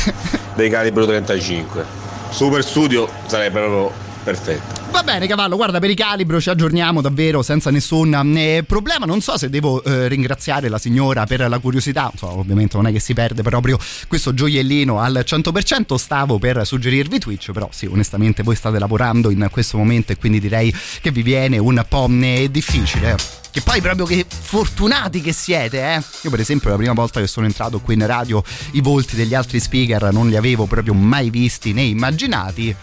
[0.55, 2.00] dei calibro 35.
[2.31, 4.89] Super Studio sarebbe proprio perfetto.
[4.91, 9.21] Va bene cavallo, guarda per i calibro ci aggiorniamo davvero senza nessun eh, problema, non
[9.21, 13.01] so se devo eh, ringraziare la signora per la curiosità, Insomma, ovviamente non è che
[13.01, 18.57] si perde proprio questo gioiellino al 100%, stavo per suggerirvi Twitch, però sì onestamente voi
[18.57, 23.17] state lavorando in questo momento e quindi direi che vi viene un po' eh, difficile.
[23.51, 26.03] Che poi proprio che fortunati che siete, eh?
[26.23, 28.43] Io per esempio la prima volta che sono entrato qui in radio
[28.73, 32.75] i volti degli altri speaker non li avevo proprio mai visti né immaginati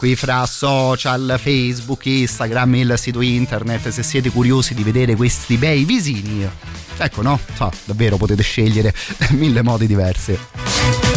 [0.00, 5.84] qui fra social, Facebook, Instagram, il sito internet, se siete curiosi di vedere questi bei
[5.84, 6.48] visini,
[6.96, 8.94] ecco no, so, davvero potete scegliere
[9.36, 11.09] mille modi diversi.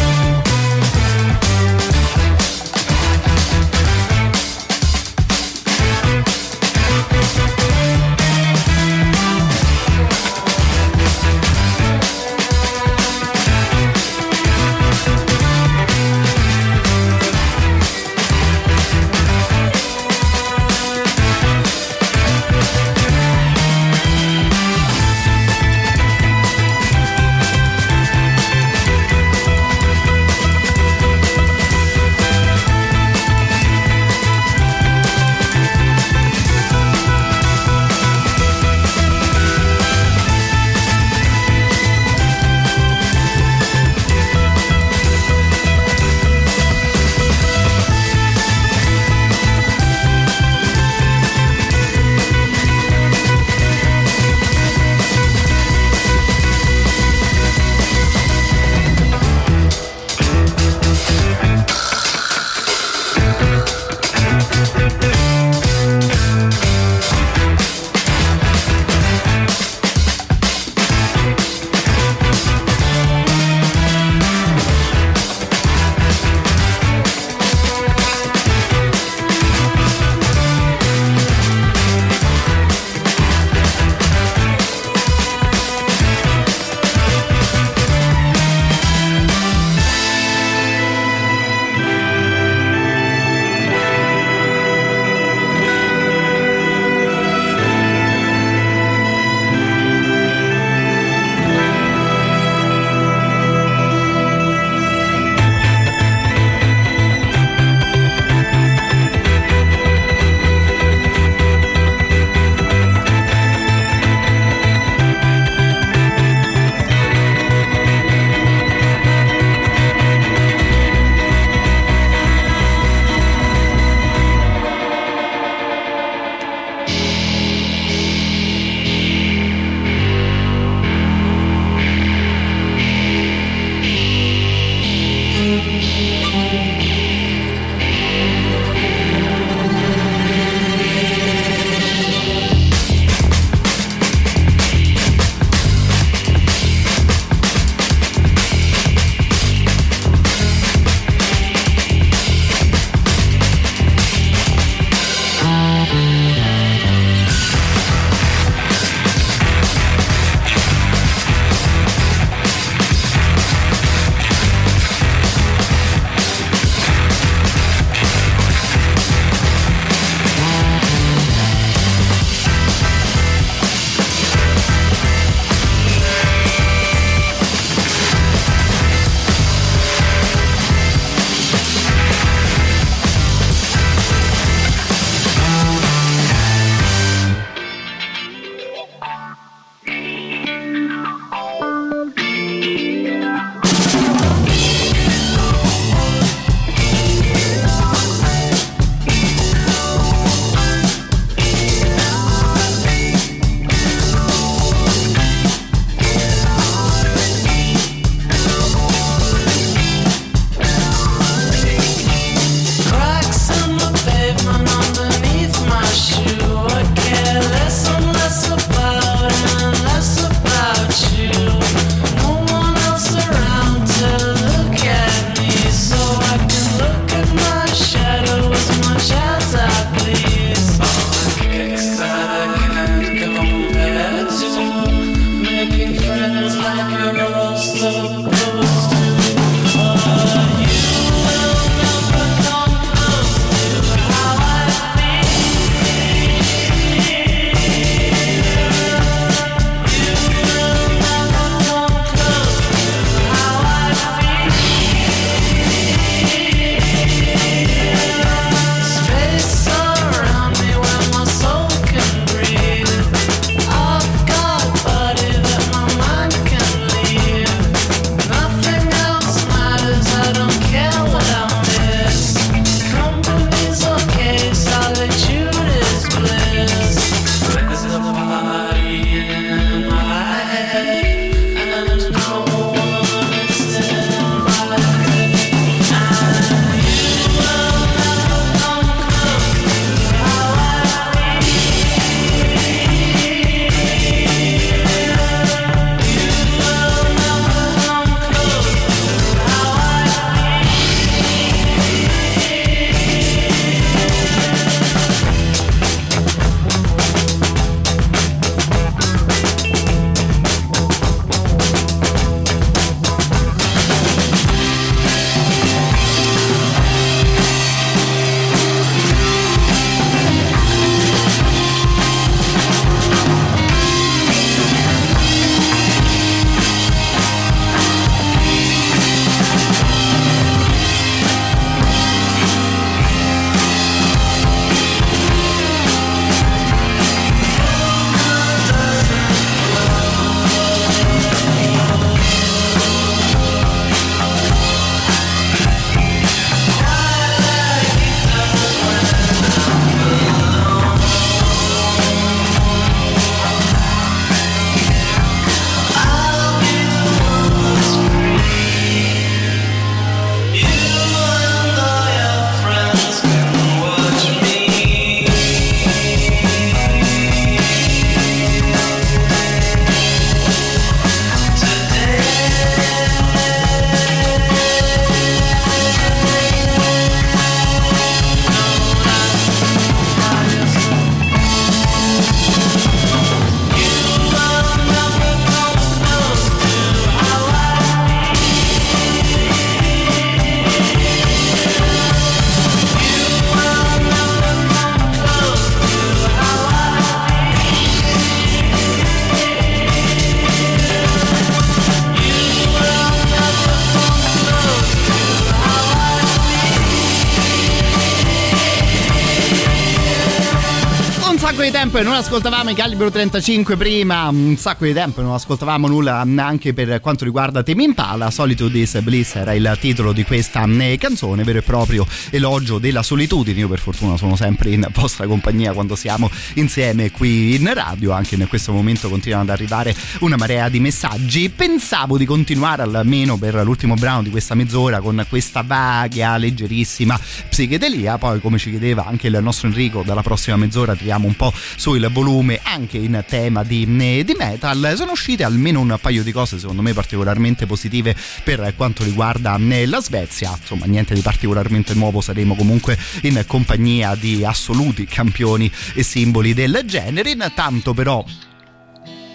[412.36, 417.26] Ascoltavamo i Calibro 35 prima, un sacco di tempo non ascoltavamo nulla anche per quanto
[417.26, 421.62] riguarda Temi Impala, Solito This Bliss era il titolo di questa eh, canzone, vero e
[421.62, 427.12] proprio elogio della solitudine, io per fortuna sono sempre in vostra compagnia quando siamo insieme
[427.12, 432.18] qui in radio, anche in questo momento continuano ad arrivare una marea di messaggi, pensavo
[432.18, 438.40] di continuare almeno per l'ultimo brano di questa mezz'ora con questa vaga, leggerissima psichedelia, poi
[438.42, 442.00] come ci chiedeva anche il nostro Enrico dalla prossima mezz'ora tiriamo un un po' sul
[442.12, 442.22] volume
[442.64, 444.94] anche in tema di, eh, di metal.
[444.96, 449.86] Sono uscite almeno un paio di cose secondo me particolarmente positive per quanto riguarda eh,
[449.86, 450.56] la Svezia.
[450.60, 456.82] Insomma, niente di particolarmente nuovo, saremo comunque in compagnia di assoluti campioni e simboli del
[456.86, 457.32] genere.
[457.32, 458.24] Intanto però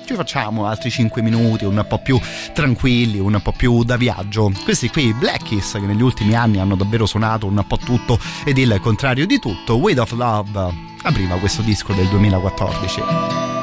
[0.09, 2.19] ci facciamo altri 5 minuti un po' più
[2.55, 4.51] tranquilli, un po' più da viaggio.
[4.65, 8.79] Questi qui, Blackies, che negli ultimi anni hanno davvero suonato un po' tutto ed il
[8.81, 13.58] contrario di tutto, Weight of Love apriva questo disco del 2014.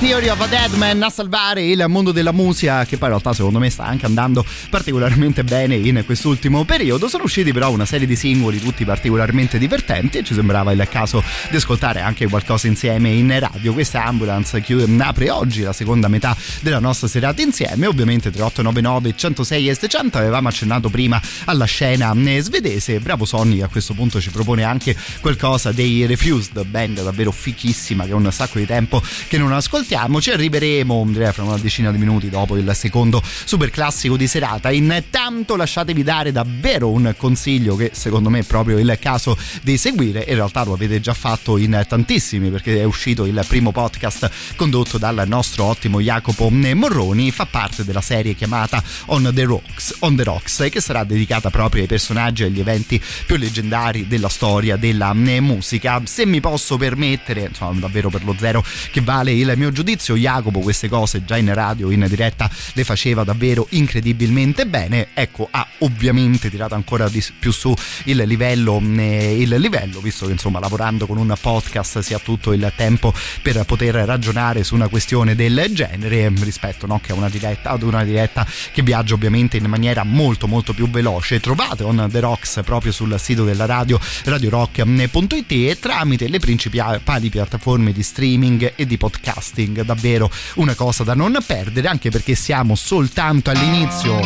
[0.00, 3.58] Theory of a Deadman a salvare il mondo della musica che poi in realtà secondo
[3.58, 7.06] me sta anche andando particolarmente bene in quest'ultimo periodo.
[7.06, 11.22] Sono usciti però una serie di singoli tutti particolarmente divertenti e ci sembrava il caso
[11.50, 13.74] di ascoltare anche qualcosa insieme in radio.
[13.74, 17.86] Questa ambulance che apre oggi la seconda metà della nostra serata insieme.
[17.86, 23.00] Ovviamente 3899 106 e 600 avevamo accennato prima alla scena svedese.
[23.00, 28.12] Bravo Sonny a questo punto ci propone anche qualcosa dei Refused band davvero fichissima che
[28.12, 29.52] è un sacco di tempo che non
[29.90, 34.70] ascoltiamo ci arriveremo fra una decina di minuti dopo il secondo super classico di serata.
[34.70, 40.24] Intanto lasciatevi dare davvero un consiglio che secondo me è proprio il caso di seguire.
[40.28, 44.96] In realtà lo avete già fatto in tantissimi perché è uscito il primo podcast condotto
[44.96, 47.32] dal nostro ottimo Jacopo Morroni.
[47.32, 51.82] Fa parte della serie chiamata On the Rocks, On the Rocks che sarà dedicata proprio
[51.82, 56.00] ai personaggi e agli eventi più leggendari della storia della musica.
[56.04, 60.60] Se mi posso permettere insomma davvero per lo zero che vale il mio giudizio Jacopo
[60.60, 65.08] queste cose già in radio in diretta le faceva davvero incredibilmente bene.
[65.14, 67.74] Ecco ha ovviamente tirato ancora di più su
[68.04, 72.70] il livello, il livello visto che insomma lavorando con un podcast si ha tutto il
[72.76, 77.70] tempo per poter ragionare su una questione del genere rispetto no, che a una diretta
[77.70, 81.40] ad una diretta che viaggia ovviamente in maniera molto molto più veloce.
[81.40, 87.92] Trovate On The Rocks proprio sul sito della radio radiorock.it e tramite le principali piattaforme
[87.92, 93.50] di streaming e di podcasting davvero una cosa da non perdere anche perché siamo soltanto
[93.50, 94.18] all'inizio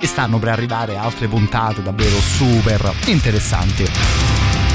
[0.00, 4.67] e stanno per arrivare altre puntate davvero super interessanti.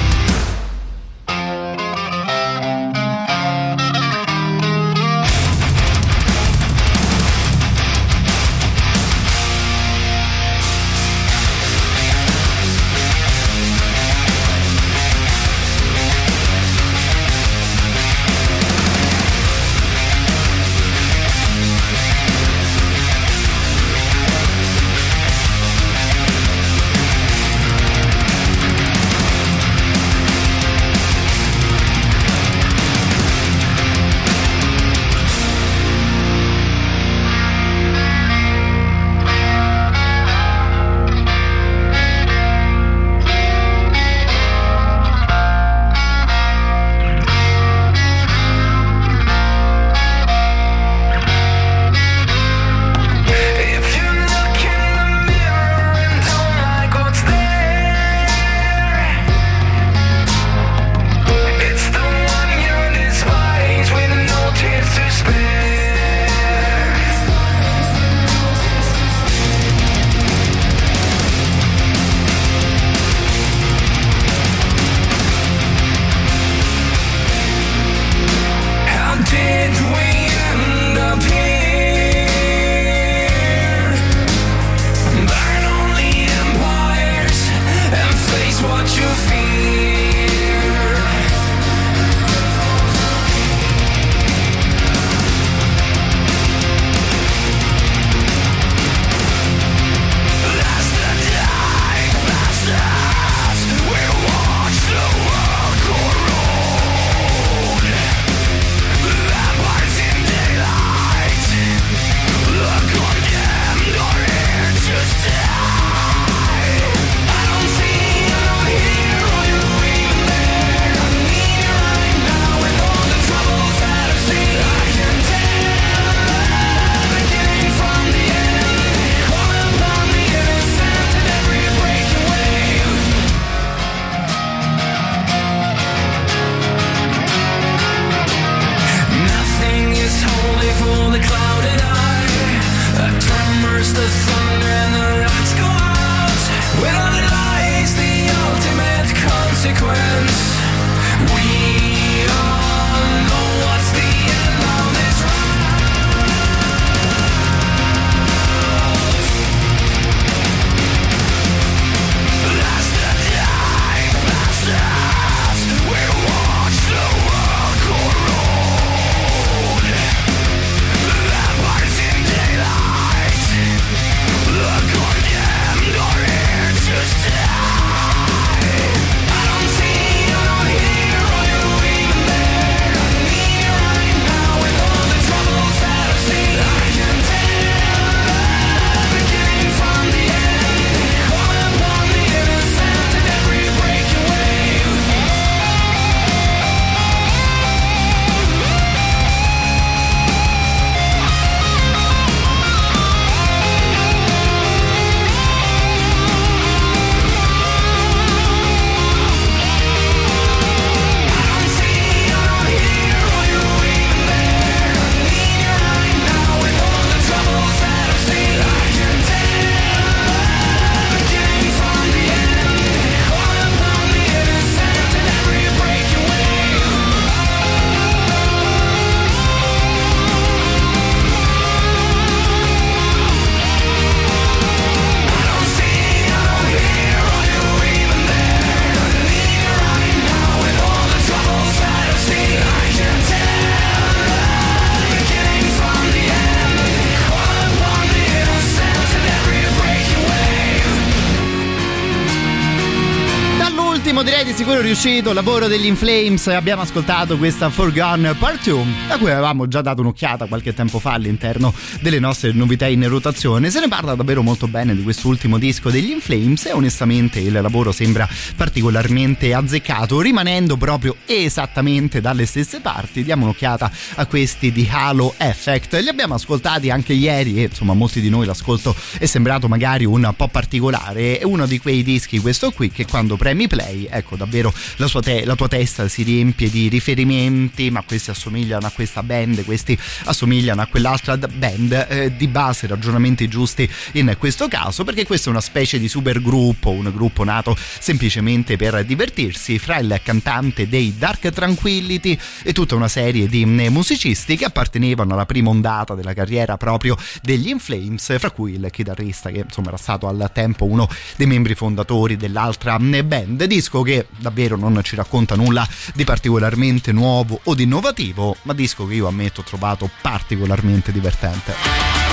[254.94, 260.02] Riuscito, lavoro degli Inflames, abbiamo ascoltato questa Forgone Part 2, da cui avevamo già dato
[260.02, 263.72] un'occhiata qualche tempo fa all'interno delle nostre novità in rotazione.
[263.72, 267.92] Se ne parla davvero molto bene di quest'ultimo disco degli Inflames e onestamente il lavoro
[267.92, 273.24] sembra particolarmente azzeccato, rimanendo proprio esattamente dalle stesse parti.
[273.24, 278.22] Diamo un'occhiata a questi di Halo Effect, li abbiamo ascoltati anche ieri e insomma molti
[278.22, 282.70] di noi l'ascolto è sembrato magari un po' particolare, è uno di quei dischi questo
[282.70, 286.88] qui che quando premi play, ecco davvero la, te- la tua testa si riempie di
[286.88, 292.88] riferimenti, ma questi assomigliano a questa band, questi assomigliano a quell'altra band, eh, di base
[292.88, 297.76] ragionamenti giusti in questo caso, perché questo è una specie di supergruppo, un gruppo nato
[298.00, 303.88] semplicemente per divertirsi fra il cantante dei Dark Tranquillity e tutta una serie di mm,
[303.88, 309.50] musicisti che appartenevano alla prima ondata della carriera proprio degli Inflames, fra cui il chitarrista
[309.50, 314.28] che insomma era stato al tempo uno dei membri fondatori dell'altra mm, band, disco che
[314.38, 319.28] davvero non ci racconta nulla di particolarmente nuovo o di innovativo, ma disco che io
[319.28, 322.33] ammetto ho trovato particolarmente divertente.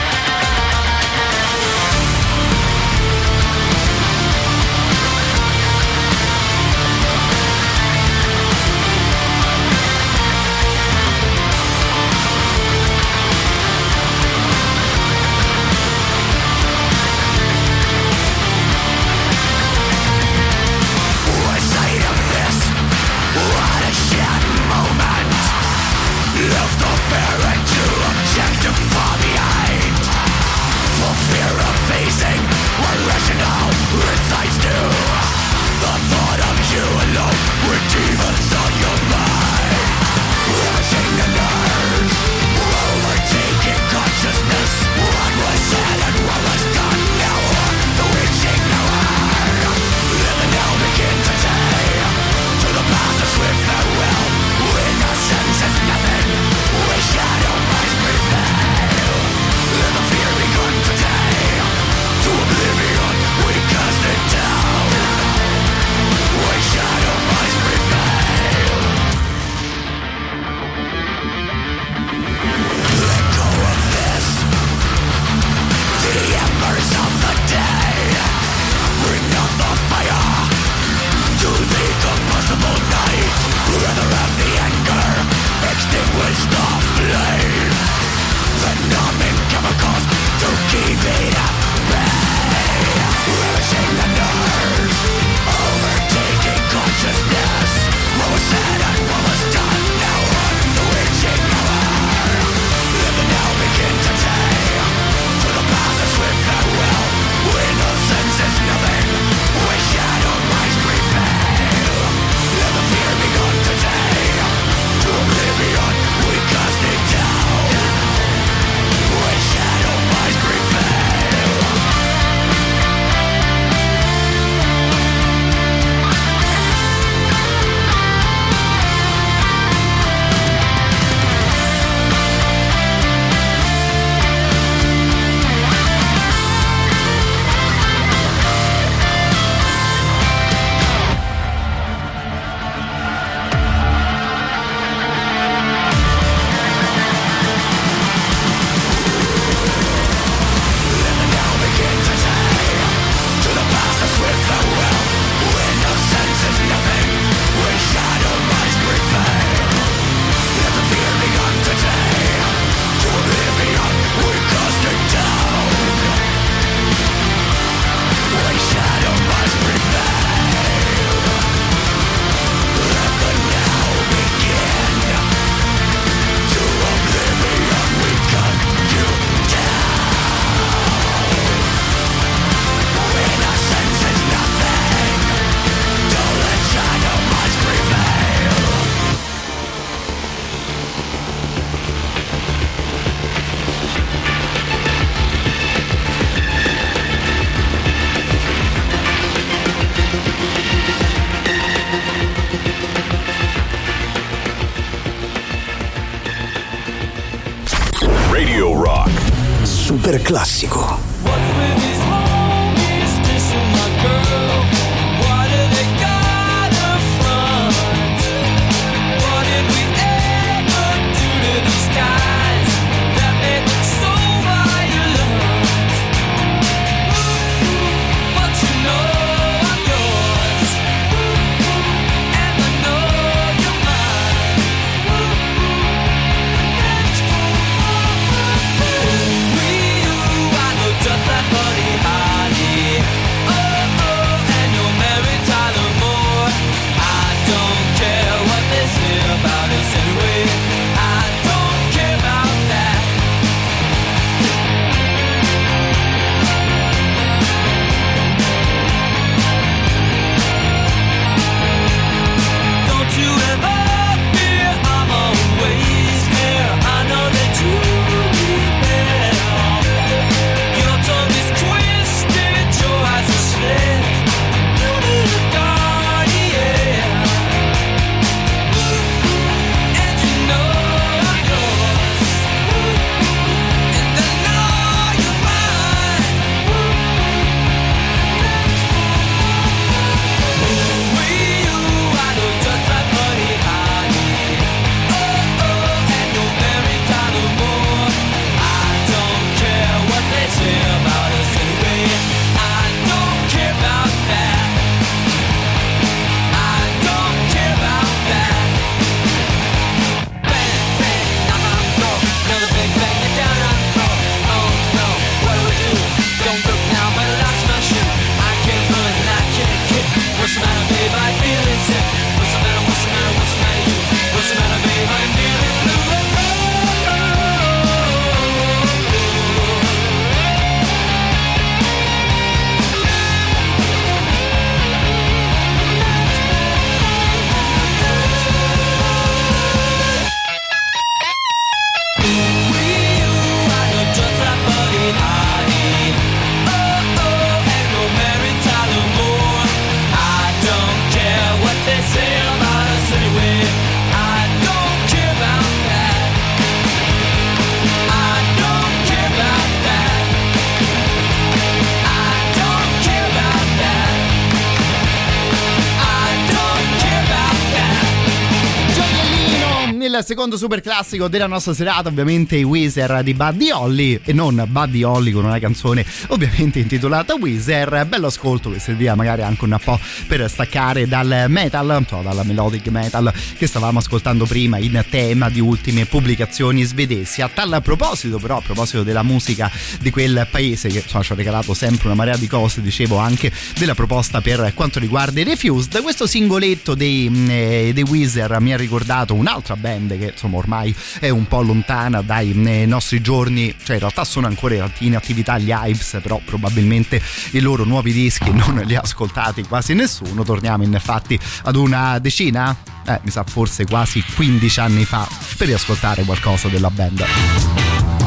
[370.31, 375.02] Secondo super classico della nostra serata, ovviamente i Weezer di Buddy Holly e non Buddy
[375.02, 378.07] Holly con una canzone ovviamente intitolata Weezer.
[378.07, 379.98] Bello ascolto che serviva magari anche un po'
[380.28, 385.59] per staccare dal metal, cioè dalla melodic metal che stavamo ascoltando prima in tema di
[385.59, 387.43] ultime pubblicazioni svedesi.
[387.43, 391.35] A tal proposito, però, a proposito della musica di quel paese che insomma, ci ha
[391.35, 396.01] regalato sempre una marea di cose, dicevo anche della proposta per quanto riguarda i Refused,
[396.02, 401.29] questo singoletto dei, eh, dei Weezer mi ha ricordato un'altra band che insomma ormai è
[401.29, 405.71] un po' lontana dai eh, nostri giorni, cioè in realtà sono ancora in attività gli
[405.71, 407.21] Hypes, però probabilmente
[407.53, 410.45] i loro nuovi dischi non li ha ascoltati quasi nessuno.
[410.45, 412.77] Torniamo infatti ad una decina,
[413.07, 415.27] eh, mi sa forse quasi 15 anni fa,
[415.57, 418.20] per riascoltare qualcosa della band.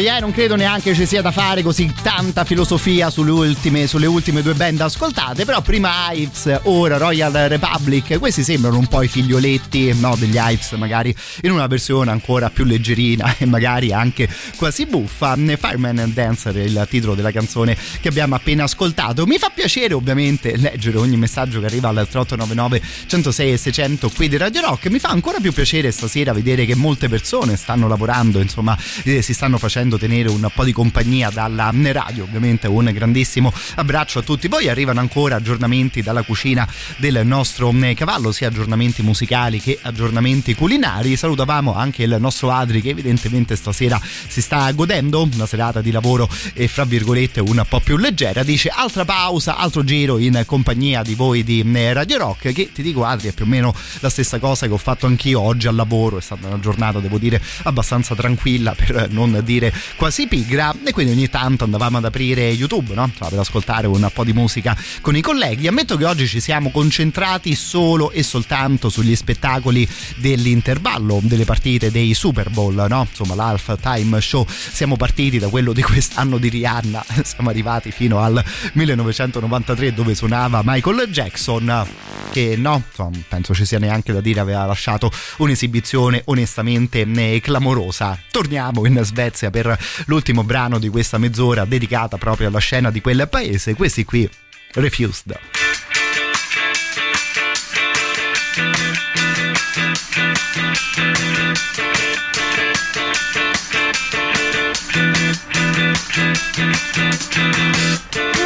[0.00, 4.06] Voi, eh, non credo neanche ci sia da fare così tanta filosofia sulle ultime, sulle
[4.06, 9.08] ultime due band ascoltate, però prima Hives, ora Royal Republic, questi sembrano un po' i
[9.08, 14.86] figlioletti no, degli Hives, magari in una versione ancora più leggerina e magari anche quasi
[14.86, 15.36] buffa.
[15.36, 19.26] Fireman and Dancer è il titolo della canzone che abbiamo appena ascoltato.
[19.26, 24.28] Mi fa piacere ovviamente leggere ogni messaggio che arriva al 3899 106 e 600 qui
[24.28, 28.40] di Radio Rock, mi fa ancora più piacere stasera vedere che molte persone stanno lavorando,
[28.40, 32.24] insomma eh, si stanno facendo tenere un po' di compagnia dalla radio.
[32.24, 34.68] Ovviamente un grandissimo abbraccio a tutti voi.
[34.68, 41.16] Arrivano ancora aggiornamenti dalla cucina del nostro eh, cavallo, sia aggiornamenti musicali che aggiornamenti culinari.
[41.16, 46.28] Salutavamo anche il nostro Adri che evidentemente stasera si sta godendo una serata di lavoro
[46.54, 48.42] e fra virgolette un po' più leggera.
[48.42, 52.82] Dice altra pausa, altro giro in compagnia di voi di eh, Radio Rock che ti
[52.82, 55.74] dico Adri è più o meno la stessa cosa che ho fatto anch'io oggi al
[55.74, 56.18] lavoro.
[56.18, 61.12] È stata una giornata devo dire abbastanza tranquilla per non dire quasi pigra e quindi
[61.12, 63.10] ogni tanto andavamo ad aprire YouTube no?
[63.16, 65.66] per ascoltare un po' di musica con i colleghi.
[65.66, 72.14] Ammetto che oggi ci siamo concentrati solo e soltanto sugli spettacoli dell'intervallo delle partite dei
[72.14, 73.06] Super Bowl, no?
[73.08, 74.46] insomma l'Half Time Show.
[74.48, 78.42] Siamo partiti da quello di quest'anno di Rihanna, siamo arrivati fino al
[78.72, 81.86] 1993 dove suonava Michael Jackson
[82.30, 82.82] che no,
[83.28, 88.18] penso ci sia neanche da dire aveva lasciato un'esibizione onestamente eh, clamorosa.
[88.30, 89.69] Torniamo in Svezia per
[90.06, 93.74] l'ultimo brano di questa mezz'ora dedicata proprio alla scena di quel paese.
[93.74, 94.28] Questi qui,
[94.74, 95.38] Refused.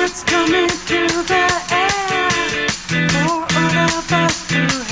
[0.06, 2.68] It's coming through the air
[3.10, 4.83] for all of us to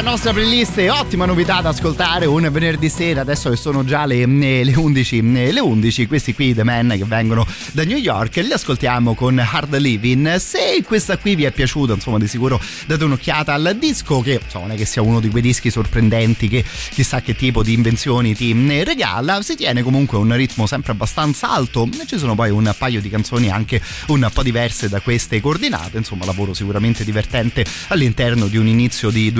[0.00, 0.78] proseguire la nostra playlist.
[0.78, 3.20] E ottima novità da ascoltare un venerdì sera.
[3.20, 6.94] Adesso che sono già le, eh, le 11 eh, le 11 questi qui The Men
[6.96, 10.36] che vengono da New York li ascoltiamo con Hard Living.
[10.36, 14.66] Se questa qui vi è piaciuta insomma di sicuro date un'occhiata al disco che insomma
[14.66, 18.34] non è che sia uno di quei dischi sorprendenti che chissà che tipo di invenzioni
[18.34, 19.42] ti eh, regala.
[19.42, 21.88] Si tiene comunque un ritmo sempre abbastanza alto.
[22.06, 25.98] Ci sono poi un paio di canzoni anche un po' diverse da queste coordinate.
[25.98, 29.32] Insomma lavoro sicuramente divertente all'interno di un inizio di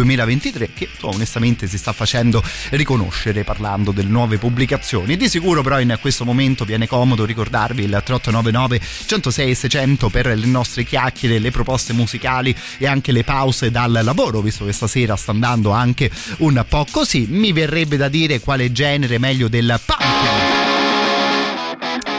[0.51, 5.17] 2023 che onestamente si sta facendo riconoscere parlando delle nuove pubblicazioni.
[5.17, 10.47] Di sicuro però in questo momento viene comodo ricordarvi il 3899 106 600 per le
[10.47, 15.31] nostre chiacchiere le proposte musicali e anche le pause dal lavoro visto che stasera sta
[15.31, 17.27] andando anche un po' così.
[17.29, 20.09] Mi verrebbe da dire quale genere meglio del punk.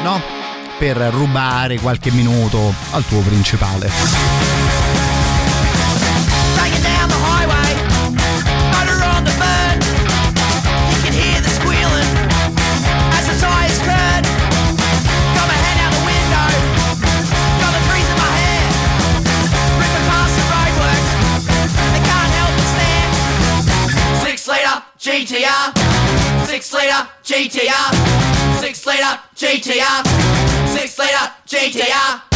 [0.03, 0.39] No?
[0.77, 4.40] per rubare qualche minuto al tuo principale
[27.51, 30.07] GTR, six liter GTR,
[30.67, 32.30] six liter GTR.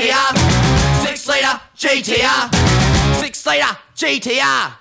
[0.00, 2.54] GTR, six liter GTR,
[3.20, 4.80] six liter GTR.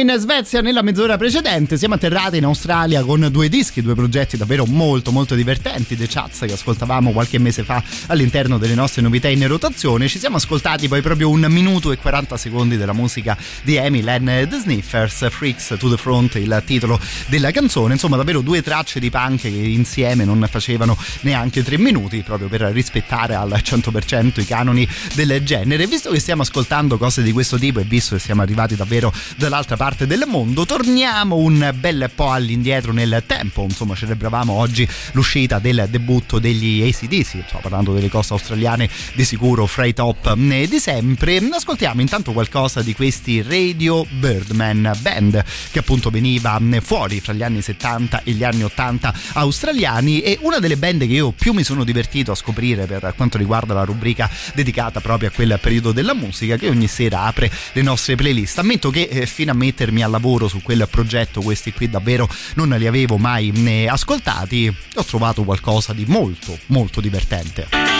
[0.00, 4.64] In Svezia nella mezz'ora precedente, siamo atterrati in Australia con due dischi, due progetti davvero
[4.64, 9.46] molto molto divertenti, The Chats che ascoltavamo qualche mese fa all'interno delle nostre novità in
[9.46, 14.08] rotazione, ci siamo ascoltati poi proprio un minuto e 40 secondi della musica di Emil
[14.08, 19.00] and The Sniffers, Freaks to the Front, il titolo della canzone, insomma davvero due tracce
[19.00, 24.46] di punk che insieme non facevano neanche tre minuti proprio per rispettare al 100% i
[24.46, 28.40] canoni del genere, visto che stiamo ascoltando cose di questo tipo e visto che siamo
[28.40, 33.62] arrivati davvero dall'altra parte del mondo, torniamo un bel po' all'indietro nel tempo.
[33.62, 39.66] Insomma, celebravamo oggi l'uscita del debutto degli ACDC, sto parlando delle cose australiane di sicuro
[39.66, 41.38] fra i top di sempre.
[41.38, 47.42] Ascoltiamo intanto qualcosa di questi Radio Birdman Band che appunto veniva eh, fuori fra gli
[47.42, 51.62] anni 70 e gli anni 80 australiani e una delle band che io più mi
[51.62, 56.14] sono divertito a scoprire per quanto riguarda la rubrica dedicata proprio a quel periodo della
[56.14, 58.58] musica che ogni sera apre le nostre playlist.
[58.58, 62.68] Ammetto che eh, fino a mettermi al lavoro su quel progetto questi qui davvero non
[62.68, 67.99] li avevo mai né ascoltati ho trovato qualcosa di molto molto divertente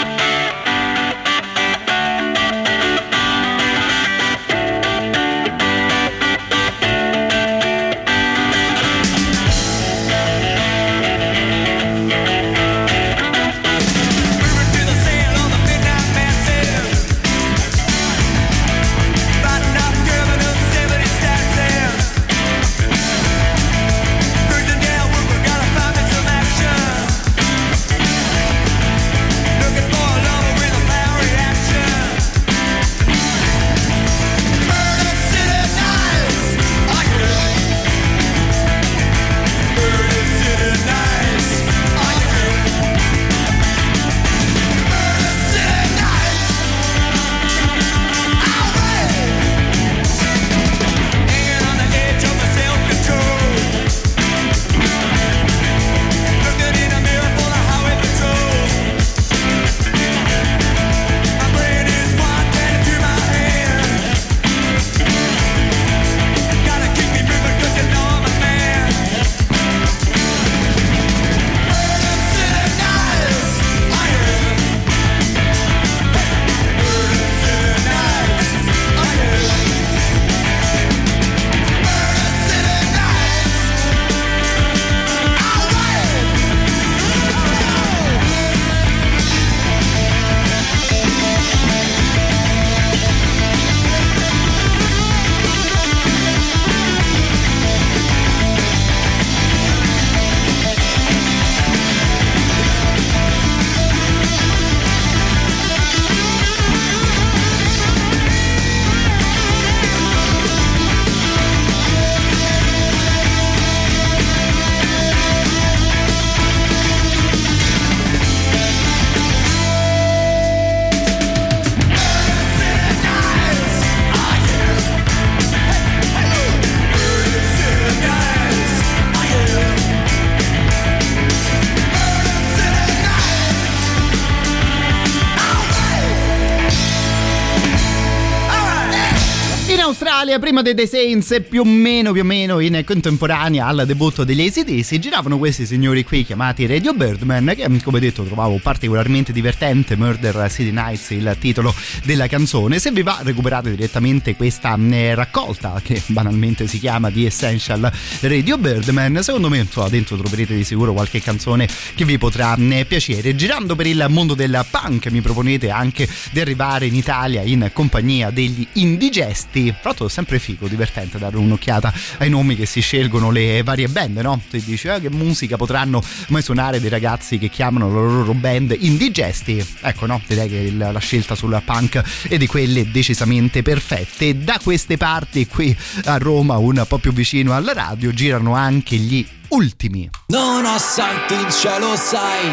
[140.61, 144.43] Prima dei The Saints, più o meno, più o meno in contemporanea al debutto degli
[144.43, 150.51] ACDC, giravano questi signori qui chiamati Radio Birdman, che come detto trovavo particolarmente divertente, Murder
[150.51, 151.74] City Nights, il titolo
[152.05, 152.78] della canzone.
[152.78, 158.59] Se vi va, recuperate direttamente questa eh, raccolta, che banalmente si chiama The Essential Radio
[158.59, 159.23] Birdman.
[159.23, 163.35] Secondo me, insomma, dentro troverete di sicuro qualche canzone che vi potrà eh, piacere.
[163.35, 168.31] Girando per il mondo del punk, mi proponete anche di arrivare in Italia in compagnia
[168.31, 169.69] degli indigesti.
[169.69, 174.40] È sempre figo, divertente dare un'occhiata ai nomi che si scelgono le varie band, no?
[174.51, 178.77] Tu dici, ah, che musica potranno mai suonare dei ragazzi che chiamano la loro band
[178.78, 179.64] indigesti?
[179.82, 180.20] Ecco, no?
[180.27, 184.39] Direi che il- la scelta sul punk è di quelle decisamente perfette.
[184.43, 189.27] Da queste parti, qui a Roma, un po' più vicino alla radio, girano anche gli
[189.48, 190.09] ultimi.
[190.28, 192.48] Non ho santi in cielo, sai,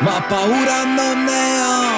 [0.00, 1.97] ma paura non ne ho.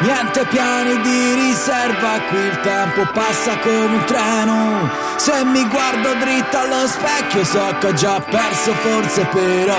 [0.00, 4.90] Niente piani di riserva, qui il tempo passa come un treno.
[5.16, 9.76] Se mi guardo dritto allo specchio so che ho già perso forse però.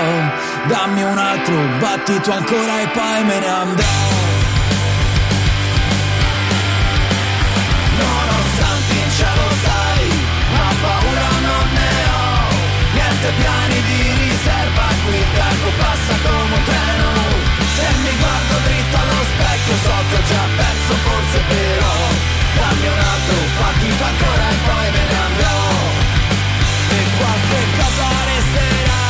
[0.66, 4.15] Dammi un altro battito ancora e poi me ne andrò.
[20.08, 21.94] tutto già perso forse però.
[22.54, 25.60] Dammi un altro partito ancora e poi me ne andrò.
[26.88, 29.06] E qualche cosa resterà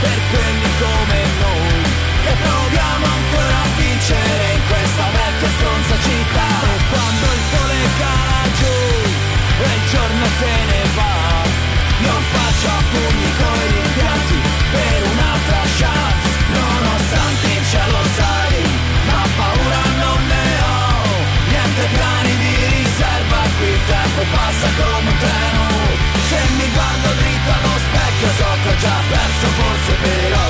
[0.00, 1.82] per quelli come noi
[2.24, 6.50] Che proviamo ancora a vincere in questa vecchia stronza città.
[6.68, 8.76] E quando il sole cala giù
[9.64, 11.09] e il giorno se ne va.
[24.34, 25.64] Passa come un treno.
[26.28, 30.48] Se mi guardo dritto allo specchio So che ho già perso forse però.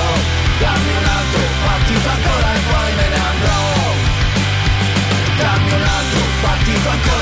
[0.61, 3.61] Dammi un altro partito ancora e poi me ne andrò.
[5.37, 7.20] Dammi un altro partito ancora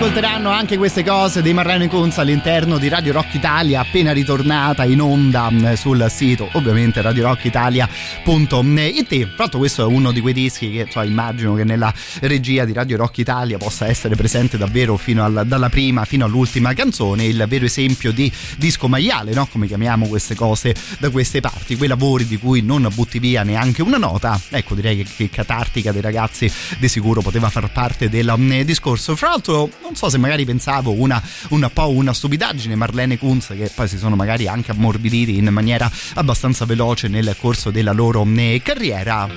[0.03, 0.32] Assolutamente sì, si ascolteranno
[0.63, 5.51] anche queste cose dei Marrano Kunz all'interno di Radio Rock Italia, appena ritornata in onda
[5.51, 9.29] mh, sul sito, ovviamente radiorockitalia.it.
[9.37, 12.97] L'altro questo è uno di quei dischi che so, immagino che nella regia di Radio
[12.97, 17.65] Rock Italia possa essere presente davvero fino al, dalla prima fino all'ultima canzone, il vero
[17.65, 19.49] esempio di disco maiale, no?
[19.51, 23.83] come chiamiamo queste cose da queste parti, quei lavori di cui non butti via neanche
[23.83, 24.41] una nota.
[24.51, 26.49] Ecco, direi che, che Catartica dei ragazzi
[26.79, 29.17] di sicuro poteva far parte del um, discorso.
[29.17, 33.71] Fra l'altro, non so se magari pensavo una, un po' una stupidaggine, Marlene Kunz, che
[33.75, 38.61] poi si sono magari anche ammorbiditi in maniera abbastanza veloce nel corso della loro um,
[38.63, 39.29] carriera.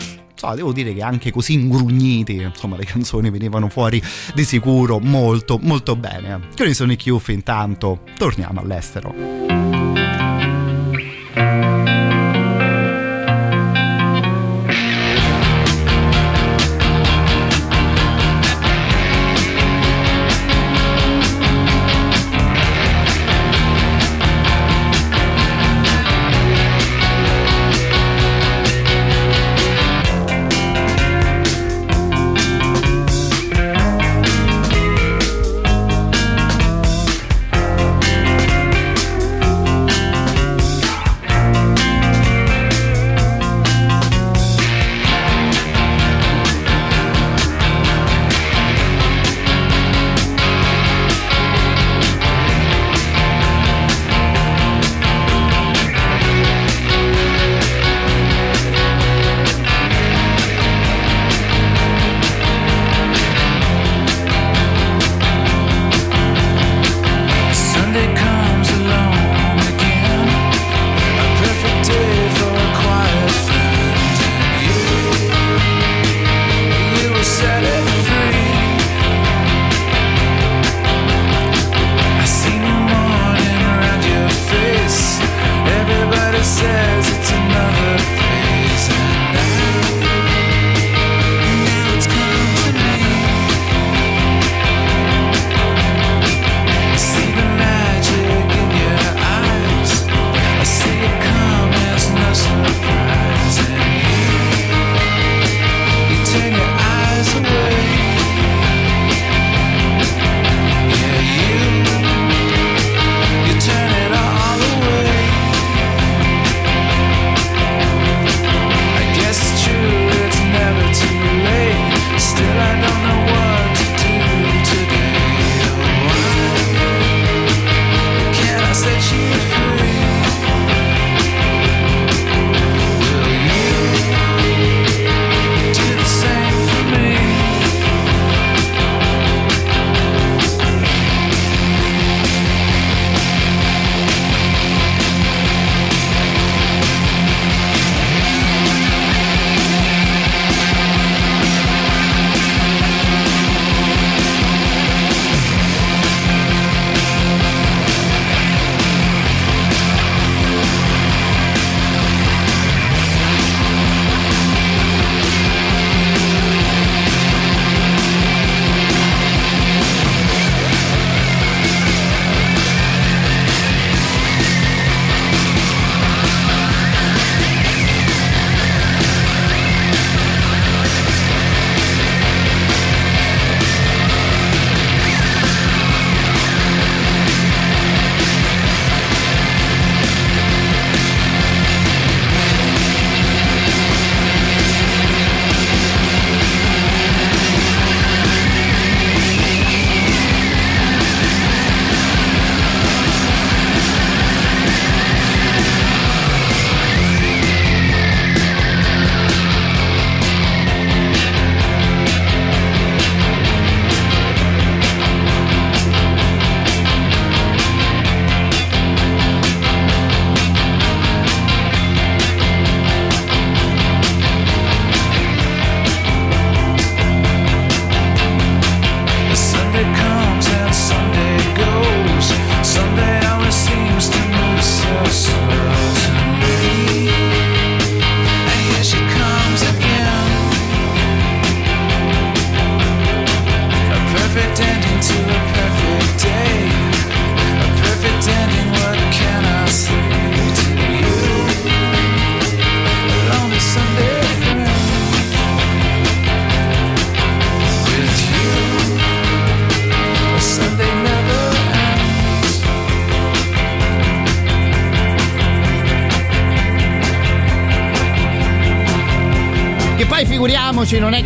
[0.54, 5.96] Devo dire che anche così ingrugniti, insomma, le canzoni venivano fuori di sicuro molto, molto
[5.96, 6.50] bene.
[6.74, 8.02] Sono i Chiuffi intanto?
[8.18, 9.75] Torniamo all'estero.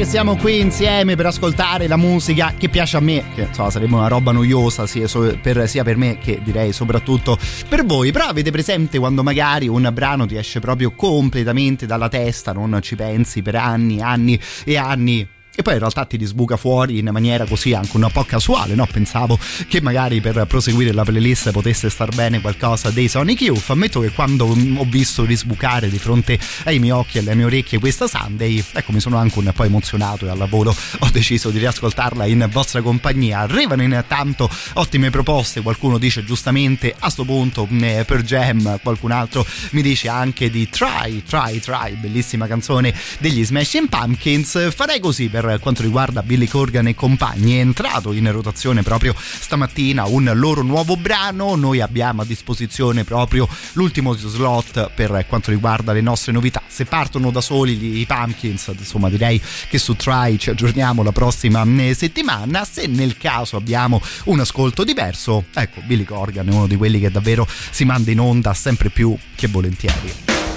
[0.09, 4.07] Siamo qui insieme per ascoltare la musica che piace a me, che insomma sarebbe una
[4.07, 5.07] roba noiosa sia
[5.39, 7.37] per, sia per me che direi soprattutto
[7.67, 8.11] per voi.
[8.11, 12.95] Però avete presente quando magari un brano ti esce proprio completamente dalla testa, non ci
[12.95, 15.27] pensi per anni, anni e anni
[15.59, 18.87] e poi in realtà ti risbuca fuori in maniera così anche un po' casuale, no?
[18.89, 19.37] Pensavo
[19.67, 23.69] che magari per proseguire la playlist potesse star bene qualcosa dei Sonic Youth.
[23.69, 27.77] Ammetto che quando ho visto risbucare di fronte ai miei occhi e alle mie orecchie
[27.77, 31.57] questa Sunday, ecco mi sono anche un po' emozionato e al lavoro ho deciso di
[31.57, 33.39] riascoltarla in vostra compagnia.
[33.39, 39.45] Arrivano intanto ottime proposte, qualcuno dice giustamente a sto punto eh, per Jam, qualcun altro
[39.71, 44.73] mi dice anche di Try, Try, Try, bellissima canzone degli Smashing Pumpkins.
[44.73, 50.05] Farei così per quanto riguarda Billy Corgan e compagni è entrato in rotazione proprio stamattina
[50.05, 51.55] un loro nuovo brano.
[51.55, 56.61] Noi abbiamo a disposizione proprio l'ultimo slot per quanto riguarda le nostre novità.
[56.67, 61.63] Se partono da soli i Pumpkins insomma direi che su Try ci aggiorniamo la prossima
[61.63, 62.63] eh, settimana.
[62.65, 67.09] Se nel caso abbiamo un ascolto diverso ecco Billy Corgan è uno di quelli che
[67.09, 70.48] davvero si manda in onda sempre più che volentieri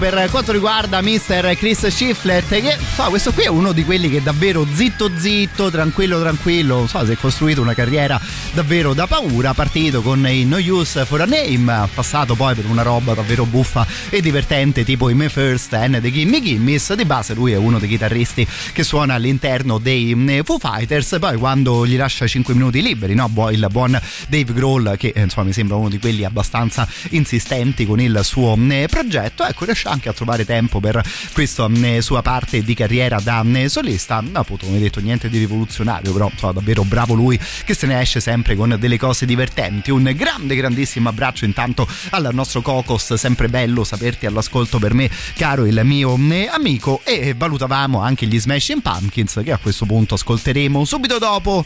[0.00, 1.54] per quanto riguarda Mr.
[1.58, 6.18] Chris Shiflett che so, questo qui è uno di quelli che davvero zitto zitto, tranquillo
[6.18, 8.18] tranquillo, non so, si è costruito una carriera
[8.52, 12.82] davvero da paura, partito con i No Use for a Name, passato poi per una
[12.82, 17.34] roba davvero buffa e divertente tipo i Me First and the Gimme Gimmes, di base
[17.34, 21.96] lui è uno dei chitarristi che suona all'interno dei eh, Foo Fighters, poi quando gli
[21.96, 23.30] lascia 5 minuti liberi, no?
[23.50, 23.98] il buon
[24.28, 28.58] Dave Grohl che eh, insomma mi sembra uno di quelli abbastanza insistenti con il suo
[28.68, 31.02] eh, progetto, ecco riesce anche a trovare tempo per
[31.32, 31.68] questa
[32.00, 36.82] sua parte di carriera da solista, appunto come detto niente di rivoluzionario, però insomma, davvero
[36.84, 41.44] bravo lui che se ne esce sempre con delle cose divertenti, un grande grandissimo abbraccio
[41.44, 46.18] intanto al nostro Cocos, sempre bello saperti all'ascolto per me caro il mio
[46.50, 47.00] amico.
[47.04, 51.64] E valutavamo anche gli Smashing Pumpkins che a questo punto ascolteremo subito dopo.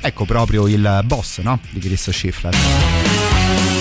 [0.00, 1.58] Ecco proprio il boss no?
[1.70, 3.75] di Chris Schiffler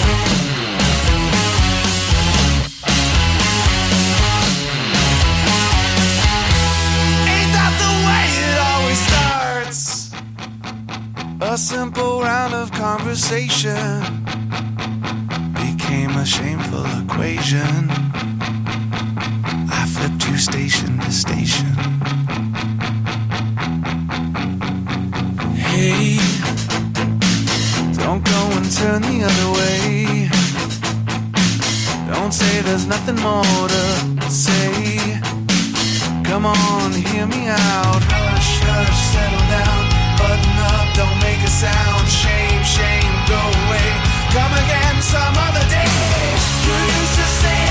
[11.56, 14.02] A simple round of conversation
[15.53, 17.90] became a shameful equation.
[19.72, 21.72] I flipped you station to station.
[25.56, 26.19] Hey,
[28.03, 30.30] don't go and turn the other way.
[32.14, 35.22] Don't say there's nothing more to say.
[36.26, 38.03] Come on, hear me out.
[38.11, 39.84] Hush, hush, settle down.
[40.19, 42.07] Button up, don't a sound.
[42.07, 43.89] Shame, shame, go away.
[44.31, 45.91] Come again some other day.
[46.65, 47.64] You used to say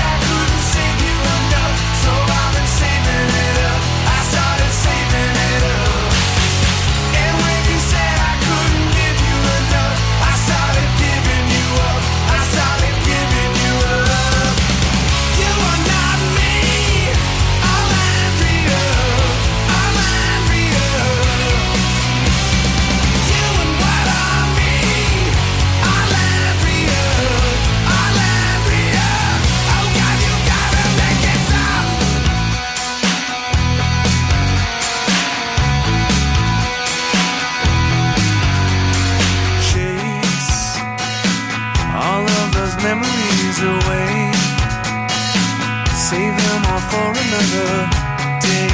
[48.41, 48.71] day.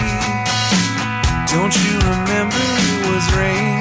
[1.53, 3.80] Don't you remember it was rain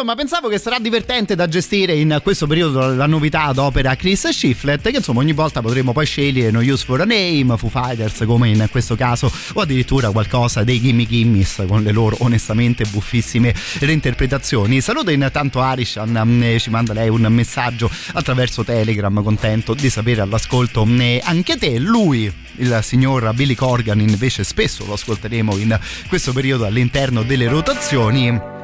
[0.00, 4.28] insomma pensavo che sarà divertente da gestire in questo periodo la novità ad opera Chris
[4.28, 8.22] Shiflett che insomma ogni volta potremo poi scegliere No Use for a Name, Foo Fighters
[8.24, 13.54] come in questo caso o addirittura qualcosa dei Gimme Gimmis con le loro onestamente buffissime
[13.80, 14.80] reinterpretazioni.
[14.80, 20.86] Saluto intanto Arishan, mm, ci manda lei un messaggio attraverso Telegram, contento di sapere all'ascolto
[20.86, 25.78] mm, anche te, lui il signor Billy Corgan invece spesso lo ascolteremo in
[26.08, 28.59] questo periodo all'interno delle rotazioni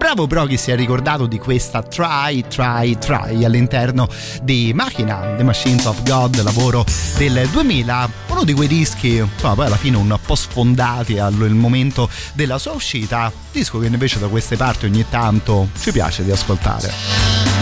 [0.00, 4.08] bravo però chi si è ricordato di questa Try, Try, Try all'interno
[4.42, 6.86] di Machina, The Machines of God, lavoro
[7.18, 12.08] del 2000, uno di quei dischi, insomma poi alla fine un po' sfondati al momento
[12.32, 17.59] della sua uscita, disco che invece da queste parti ogni tanto ci piace di ascoltare.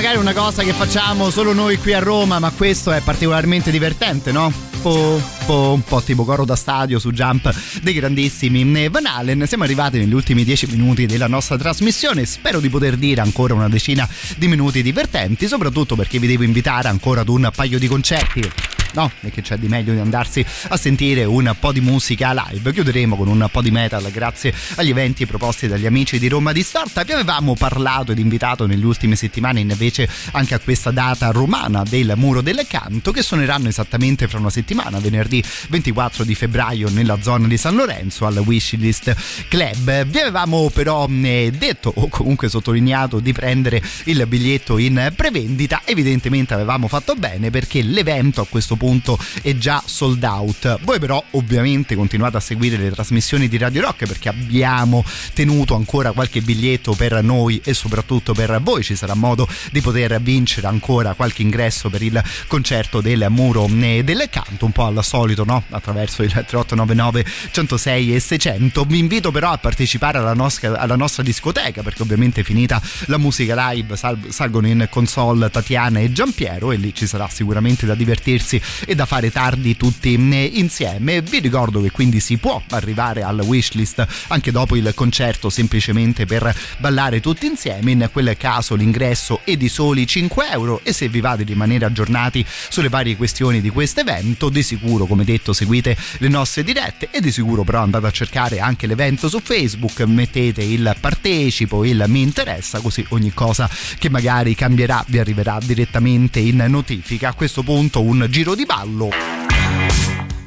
[0.00, 4.32] Magari una cosa che facciamo solo noi qui a Roma, ma questo è particolarmente divertente,
[4.32, 4.50] no?
[4.80, 9.46] Po, po, un po' tipo coro da stadio su Jump dei grandissimi Van Halen.
[9.46, 12.24] Siamo arrivati negli ultimi dieci minuti della nostra trasmissione.
[12.24, 16.88] Spero di poter dire ancora una decina di minuti divertenti, soprattutto perché vi devo invitare
[16.88, 18.50] ancora ad un paio di concerti
[18.94, 19.10] no?
[19.20, 22.72] E che c'è di meglio di andarsi a sentire un po' di musica live.
[22.72, 27.02] Chiuderemo con un po' di metal grazie agli eventi proposti dagli amici di Roma Distorta.
[27.02, 32.12] Vi avevamo parlato ed invitato nelle ultime settimane invece anche a questa data romana del
[32.16, 37.46] Muro del Canto che suoneranno esattamente fra una settimana, venerdì 24 di febbraio nella zona
[37.46, 40.04] di San Lorenzo al Wishlist Club.
[40.04, 45.82] Vi avevamo però eh, detto o comunque sottolineato di prendere il biglietto in prevendita.
[45.84, 50.78] Evidentemente avevamo fatto bene perché l'evento a questo punto è già sold out.
[50.84, 56.12] Voi però ovviamente continuate a seguire le trasmissioni di Radio Rock perché abbiamo tenuto ancora
[56.12, 58.82] qualche biglietto per noi e soprattutto per voi.
[58.82, 64.02] Ci sarà modo di poter vincere ancora qualche ingresso per il concerto del Muro eh,
[64.02, 65.62] del Canto, un po' al solito, no?
[65.68, 68.84] Attraverso il 3899 106 e 600.
[68.84, 73.72] Vi invito però a partecipare alla nostra, alla nostra discoteca perché ovviamente finita la musica
[73.72, 78.60] live sal- salgono in console Tatiana e Giampiero e lì ci sarà sicuramente da divertirsi
[78.84, 81.22] e da fare tardi tutti eh, insieme.
[81.22, 86.54] Vi ricordo che quindi si può arrivare al wishlist anche dopo il concerto semplicemente per
[86.78, 87.90] ballare tutti insieme.
[87.90, 91.84] In quel caso l'ingresso è di soli 5 euro e se vi va di rimanere
[91.84, 97.08] aggiornati sulle varie questioni di questo evento, di sicuro come detto seguite le nostre dirette
[97.10, 102.04] e di sicuro però andate a cercare anche l'evento su Facebook, mettete il partecipo, il
[102.06, 103.68] mi interessa, così ogni cosa
[103.98, 107.28] che magari cambierà vi arriverà direttamente in notifica.
[107.28, 109.08] A questo punto un giro di ballo.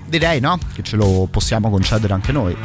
[0.05, 0.59] Direi no?
[0.73, 2.55] Che ce lo possiamo concedere anche noi.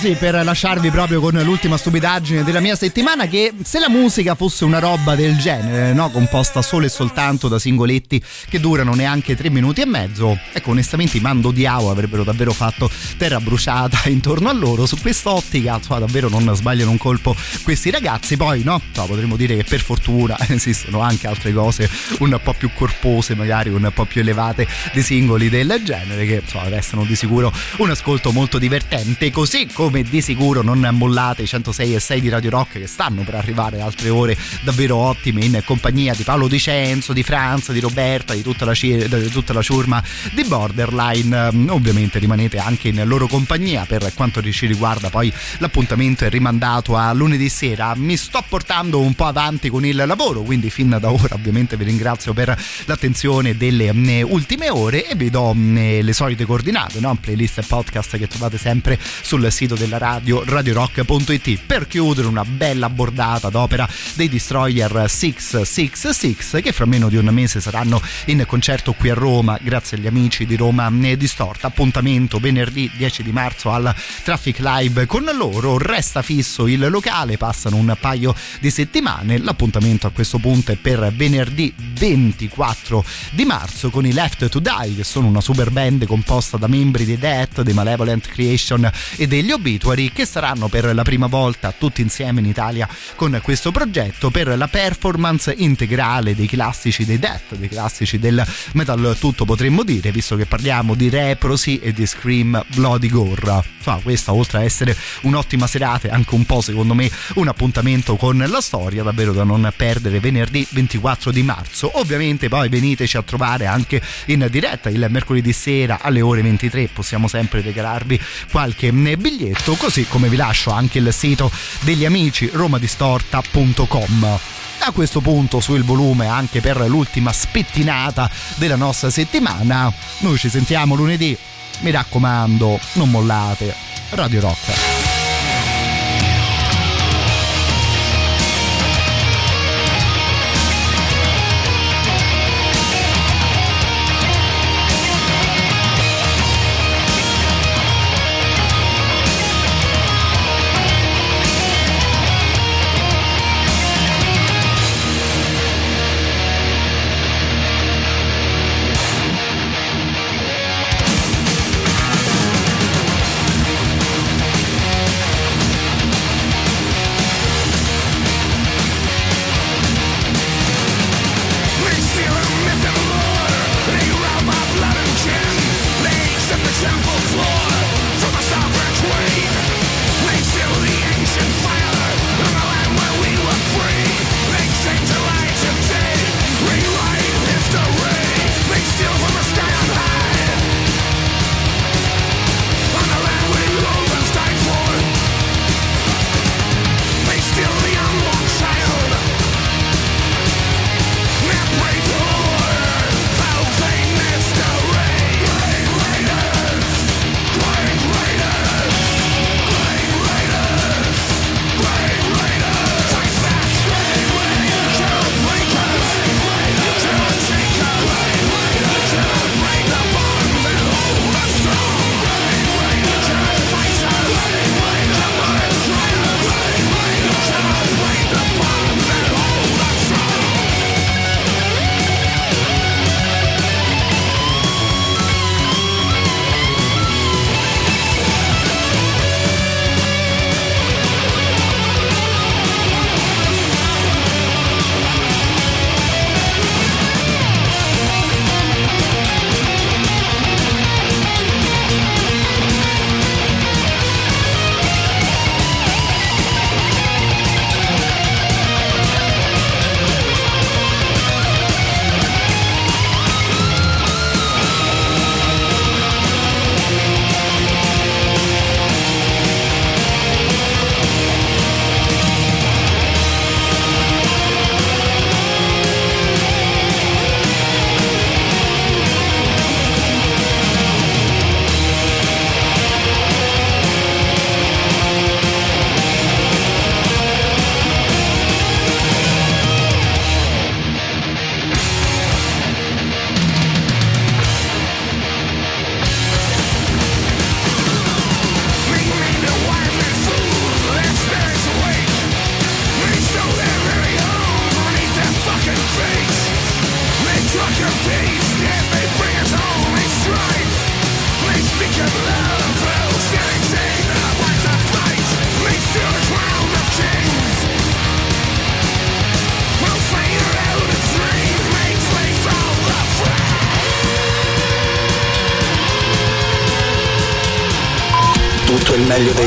[0.00, 4.64] Così per lasciarvi proprio con l'ultima stupidaggine della mia settimana che se la musica fosse
[4.64, 6.10] una roba del genere, no?
[6.10, 11.18] composta solo e soltanto da singoletti che durano neanche tre minuti e mezzo, ecco onestamente
[11.18, 14.86] i Mando Diao avrebbero davvero fatto terra bruciata intorno a loro.
[14.86, 18.38] Su quest'ottica, insomma, davvero non sbagliano un colpo questi ragazzi.
[18.38, 21.88] Poi, no, insomma, potremmo dire che per fortuna esistono anche altre cose
[22.18, 26.68] un po' più corpose, magari un po' più elevate di singoli del genere che insomma
[26.68, 29.30] restano di sicuro un ascolto molto divertente.
[29.30, 33.22] Così come di sicuro non mollate i 106 e 6 di Radio Rock che stanno
[33.22, 38.34] per arrivare altre ore davvero ottime in compagnia di Paolo Dicenzo, di Franza, di Roberta,
[38.34, 41.52] di tutta la, ci- di tutta la ciurma di Borderline.
[41.52, 45.10] Mm, Ovviamente rimanete anche in loro compagnia per quanto ci riguarda.
[45.10, 47.94] Poi l'appuntamento è rimandato a lunedì sera.
[47.96, 51.84] Mi sto portando un po' avanti con il lavoro, quindi fin da ora ovviamente vi
[51.84, 57.16] ringrazio per l'attenzione delle mm, ultime ore e vi do mm, le solite coordinate, no?
[57.20, 62.88] playlist e podcast che trovate sempre sul sito della radio radiorock.it per chiudere una bella
[62.88, 69.10] bordata d'opera dei Destroyer 666 che fra meno di un mese saranno in concerto qui
[69.10, 71.68] a Roma grazie agli amici di Roma eh, Distorta.
[71.68, 75.78] Appuntamento venerdì 10 di marzo al Traffic Live con loro.
[75.78, 81.12] Resta fisso il locale passano un paio di settimane l'appuntamento a questo punto è per
[81.14, 86.56] venerdì 24 di marzo con i Left to Die che sono una super band composta
[86.56, 91.26] da membri dei Death, dei Malevolent Creation e degli Obituary che saranno per la prima
[91.26, 97.18] volta tutti insieme in Italia con questo progetto per la performance integrale dei classici dei
[97.18, 98.42] Death, dei classici del
[98.72, 103.62] metal tutto potremmo dire visto che parliamo di Reprosi e di Scream Bloody Gore.
[103.76, 108.16] Insomma, questa oltre a essere un'ottima serata è anche un po' secondo me un appuntamento
[108.16, 110.20] con la storia davvero da non perdere.
[110.20, 111.90] Venerdì 24 di marzo.
[111.98, 117.28] Ovviamente poi veniteci a trovare anche in diretta il mercoledì sera alle ore 23 possiamo
[117.28, 124.38] sempre regalarvi qualche biglietto così come vi lascio anche il sito degli amici romadistorta.com
[124.82, 130.94] a questo punto sul volume anche per l'ultima spettinata della nostra settimana noi ci sentiamo
[130.94, 131.36] lunedì.
[131.80, 133.74] Mi raccomando non mollate.
[134.10, 135.29] Radio Rock